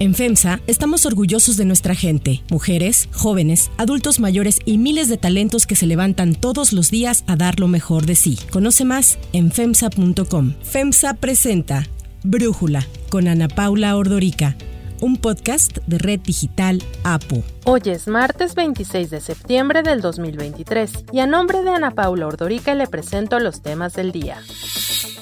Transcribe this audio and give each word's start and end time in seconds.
En 0.00 0.14
FEMSA 0.14 0.60
estamos 0.66 1.04
orgullosos 1.04 1.58
de 1.58 1.66
nuestra 1.66 1.94
gente, 1.94 2.42
mujeres, 2.50 3.10
jóvenes, 3.12 3.70
adultos 3.76 4.18
mayores 4.18 4.58
y 4.64 4.78
miles 4.78 5.10
de 5.10 5.18
talentos 5.18 5.66
que 5.66 5.76
se 5.76 5.86
levantan 5.86 6.34
todos 6.34 6.72
los 6.72 6.90
días 6.90 7.22
a 7.26 7.36
dar 7.36 7.60
lo 7.60 7.68
mejor 7.68 8.06
de 8.06 8.14
sí. 8.14 8.38
Conoce 8.50 8.86
más 8.86 9.18
en 9.34 9.52
FEMSA.com. 9.52 10.54
FEMSA 10.62 11.12
presenta 11.14 11.86
Brújula 12.24 12.86
con 13.10 13.28
Ana 13.28 13.48
Paula 13.48 13.94
Ordorica 13.94 14.56
un 15.00 15.16
podcast 15.16 15.78
de 15.86 15.98
Red 15.98 16.20
Digital 16.20 16.82
APO. 17.04 17.42
Hoy 17.64 17.80
es 17.86 18.06
martes 18.06 18.54
26 18.54 19.10
de 19.10 19.20
septiembre 19.20 19.82
del 19.82 20.00
2023 20.00 21.06
y 21.12 21.20
a 21.20 21.26
nombre 21.26 21.62
de 21.62 21.70
Ana 21.70 21.92
Paula 21.92 22.26
Ordorica 22.26 22.74
le 22.74 22.86
presento 22.86 23.38
los 23.38 23.62
temas 23.62 23.94
del 23.94 24.12
día. 24.12 24.42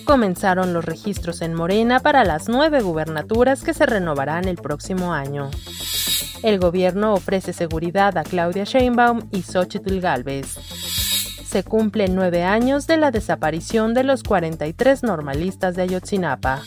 Comenzaron 0.09 0.72
los 0.72 0.86
registros 0.86 1.43
en 1.43 1.52
Morena 1.52 2.00
para 2.00 2.24
las 2.24 2.48
nueve 2.48 2.80
gubernaturas 2.80 3.62
que 3.62 3.74
se 3.74 3.84
renovarán 3.84 4.48
el 4.48 4.56
próximo 4.56 5.12
año. 5.12 5.50
El 6.42 6.59
gobierno 6.59 7.12
ofrece 7.12 7.52
seguridad 7.52 8.16
a 8.16 8.24
Claudia 8.24 8.64
Sheinbaum 8.64 9.28
y 9.33 9.42
Xochitl 9.42 10.00
Galvez. 10.00 10.55
Se 11.45 11.62
cumplen 11.62 12.14
nueve 12.14 12.42
años 12.42 12.86
de 12.86 12.97
la 12.97 13.10
desaparición 13.10 13.92
de 13.92 14.05
los 14.05 14.23
43 14.23 15.02
normalistas 15.02 15.77
de 15.77 15.83
Ayotzinapa 15.83 16.62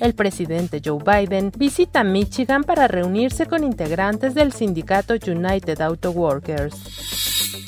el 0.00 0.14
presidente 0.14 0.80
Joe 0.82 0.98
Biden 1.04 1.52
visita 1.56 2.04
Michigan 2.04 2.64
para 2.64 2.88
reunirse 2.88 3.46
con 3.46 3.64
integrantes 3.64 4.34
del 4.34 4.52
sindicato 4.52 5.14
United 5.14 5.80
Auto 5.82 6.10
Workers. 6.10 6.74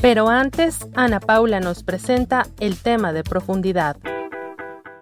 Pero 0.01 0.29
antes, 0.29 0.79
Ana 0.95 1.21
Paula 1.21 1.61
nos 1.61 1.83
presenta 1.83 2.47
el 2.59 2.77
tema 2.77 3.13
de 3.13 3.23
profundidad. 3.23 3.97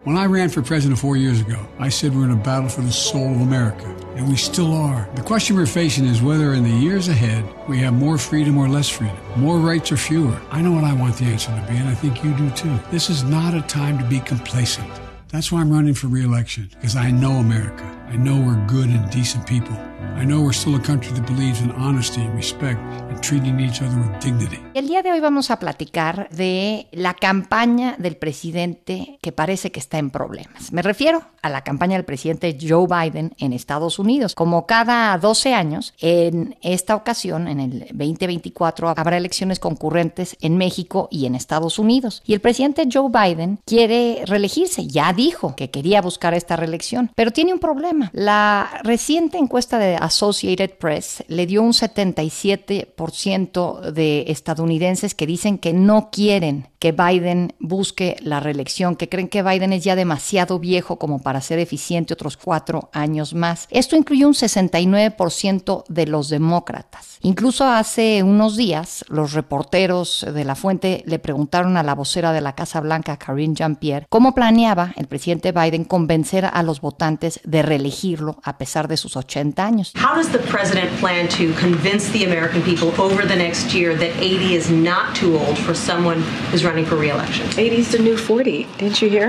When 0.03 0.17
I 0.17 0.25
ran 0.25 0.49
for 0.49 0.63
president 0.63 0.99
four 0.99 1.19
years 1.19 1.43
ago, 1.43 1.59
I 1.79 1.91
said 1.91 2.17
we're 2.17 2.25
in 2.25 2.31
a 2.31 2.37
battle 2.37 2.71
for 2.71 2.81
the 2.81 2.91
soul 2.91 3.35
of 3.35 3.43
America, 3.43 3.85
and 4.17 4.27
we 4.27 4.37
still 4.37 4.73
are. 4.73 5.07
The 5.15 5.21
question 5.21 5.57
we're 5.57 5.67
facing 5.67 6.07
is 6.07 6.23
whether 6.23 6.55
in 6.55 6.63
the 6.65 6.71
years 6.71 7.09
ahead 7.09 7.45
we 7.69 7.77
have 7.81 7.93
more 7.93 8.17
freedom 8.17 8.57
or 8.57 8.67
less 8.67 8.89
freedom, 8.89 9.19
more 9.37 9.59
rights 9.59 9.93
or 9.93 9.99
fewer. 9.99 10.41
I 10.51 10.63
know 10.63 10.73
what 10.73 10.85
I 10.85 10.95
want 10.95 11.19
the 11.19 11.27
answer 11.27 11.51
to 11.51 11.67
be, 11.71 11.77
and 11.77 11.87
I 11.87 11.95
think 11.95 12.25
you 12.25 12.35
do 12.35 12.49
too. 12.53 12.79
This 12.91 13.11
is 13.11 13.25
not 13.25 13.53
a 13.53 13.61
time 13.61 13.99
to 13.99 14.05
be 14.07 14.21
complacent. 14.21 14.89
That's 15.29 15.53
why 15.53 15.61
I'm 15.61 15.71
running 15.71 15.93
for 15.93 16.07
re-election, 16.07 16.71
because 16.71 16.97
I 16.97 17.11
know 17.11 17.33
America. 17.33 18.00
I 18.13 18.17
know 18.17 18.35
we're 18.35 18.59
good 18.67 18.89
and 18.89 19.09
decent 19.13 19.47
people. 19.47 19.77
I 20.17 20.25
know 20.25 20.41
we're 20.41 20.53
still 20.53 20.75
a 20.75 20.83
country 20.83 21.13
that 21.13 21.27
believes 21.27 21.61
in 21.63 21.71
honesty 21.71 22.21
and 22.21 22.35
respect 22.35 22.81
and 23.09 23.21
treating 23.23 23.61
each 23.61 23.81
other 23.81 23.97
with 23.97 24.19
dignity. 24.21 24.59
El 24.75 24.89
día 24.89 25.03
de 25.03 25.13
hoy 25.13 25.21
vamos 25.21 25.51
a 25.51 25.59
platicar 25.59 26.29
de 26.31 26.89
la 26.93 27.15
campaña 27.15 27.95
del 27.99 28.17
presidente 28.17 29.19
que 29.23 29.33
parece 29.33 29.71
que 29.71 29.81
está 29.81 29.99
en 29.99 30.11
problemas. 30.11 30.73
Me 30.73 30.83
refiero 30.83 31.23
a 31.43 31.49
la 31.49 31.63
campaña 31.63 31.97
del 31.97 32.05
presidente 32.05 32.57
Joe 32.61 32.87
Biden 32.87 33.35
en 33.39 33.53
Estados 33.53 33.99
Unidos. 33.99 34.35
Como 34.35 34.67
cada 34.67 35.17
12 35.17 35.55
años, 35.55 35.95
en 36.01 36.57
esta 36.63 36.97
ocasión, 36.97 37.49
en 37.49 37.61
el 37.61 37.79
2024, 37.93 38.91
habrá 38.91 39.17
elecciones 39.17 39.59
concurrentes 39.59 40.37
en 40.41 40.57
México 40.57 41.09
y 41.11 41.27
en 41.27 41.35
Estados 41.35 41.79
Unidos. 41.79 42.23
Y 42.27 42.35
el 42.35 42.41
presidente 42.41 42.89
Joe 42.93 43.11
Biden 43.11 43.59
quiere 43.65 44.25
reelegirse. 44.27 44.87
Ya 44.87 45.13
dijo 45.13 45.57
que 45.57 45.71
quería 45.71 46.03
buscar 46.03 46.35
esta 46.35 46.57
reelección, 46.57 47.11
pero 47.15 47.31
tiene 47.31 47.55
un 47.55 47.59
problema. 47.59 48.00
La 48.13 48.71
reciente 48.83 49.39
encuesta 49.39 49.79
de 49.79 49.97
Associated 49.97 50.71
Press 50.79 51.25
le 51.29 51.47
dio 51.47 51.63
un 51.63 51.73
77% 51.73 53.93
de 53.93 54.25
estadounidenses 54.29 55.15
que 55.15 55.27
dicen 55.27 55.59
que 55.59 55.73
no 55.73 56.11
quieren 56.11 56.69
que 56.81 56.93
Biden 56.93 57.53
busque 57.61 58.17
la 58.23 58.41
reelección, 58.41 58.97
que 58.97 59.11
creen 59.11 59.29
que 59.29 59.43
Biden 59.43 59.75
es 59.75 59.85
ya 59.85 59.95
demasiado 59.95 60.59
viejo 60.59 60.99
como 60.99 61.23
para 61.23 61.43
ser 61.43 61.59
eficiente 61.59 62.15
otros 62.15 62.39
cuatro 62.39 62.89
años 62.95 63.35
más. 63.35 63.69
Esto 63.71 63.97
incluye 63.97 64.25
un 64.25 64.33
69% 64.33 65.85
de 65.89 66.07
los 66.07 66.31
demócratas. 66.31 67.19
Incluso 67.21 67.67
hace 67.67 68.23
unos 68.23 68.57
días, 68.57 69.05
los 69.09 69.35
reporteros 69.35 70.27
de 70.33 70.45
la 70.45 70.55
fuente 70.55 71.05
le 71.07 71.19
preguntaron 71.19 71.77
a 71.77 71.83
la 71.83 71.95
vocera 71.95 72.33
de 72.33 72.41
la 72.41 72.55
Casa 72.55 72.81
Blanca, 72.81 73.19
Karine 73.19 73.55
Jean-Pierre, 73.55 74.07
cómo 74.09 74.35
planeaba 74.35 74.95
el 74.97 75.07
presidente 75.07 75.53
Biden 75.53 75.85
convencer 75.85 76.47
a 76.47 76.63
los 76.63 76.81
votantes 76.81 77.41
de 77.45 77.61
reelegirlo 77.91 78.41
a 78.45 78.57
pesar 78.57 78.89
de 78.89 78.97
sus 78.97 79.17
80 79.17 79.67
años. 79.67 79.93
How 79.95 80.15
does 80.15 80.31
the 80.31 80.39
president 80.51 80.91
plan 81.01 81.29
to 81.29 81.53
convince 81.55 82.11
the 82.11 82.25
American 82.25 82.63
people 82.63 82.89
over 83.01 83.27
the 83.27 83.37
next 83.37 83.75
year 83.75 83.95
that 83.97 84.11
80 84.21 84.55
is 84.55 84.71
not 84.71 85.15
too 85.15 85.39
old 85.39 85.59
for 85.59 85.75
someone 85.75 86.23
who's 86.51 86.65
running 86.65 86.87
for 86.87 86.97
re-election? 86.97 87.47
80 87.59 87.77
is 87.77 87.93
the 87.93 87.99
new 87.99 88.17
40. 88.17 88.67
Didn't 88.79 89.03
you 89.03 89.11
hear? 89.11 89.29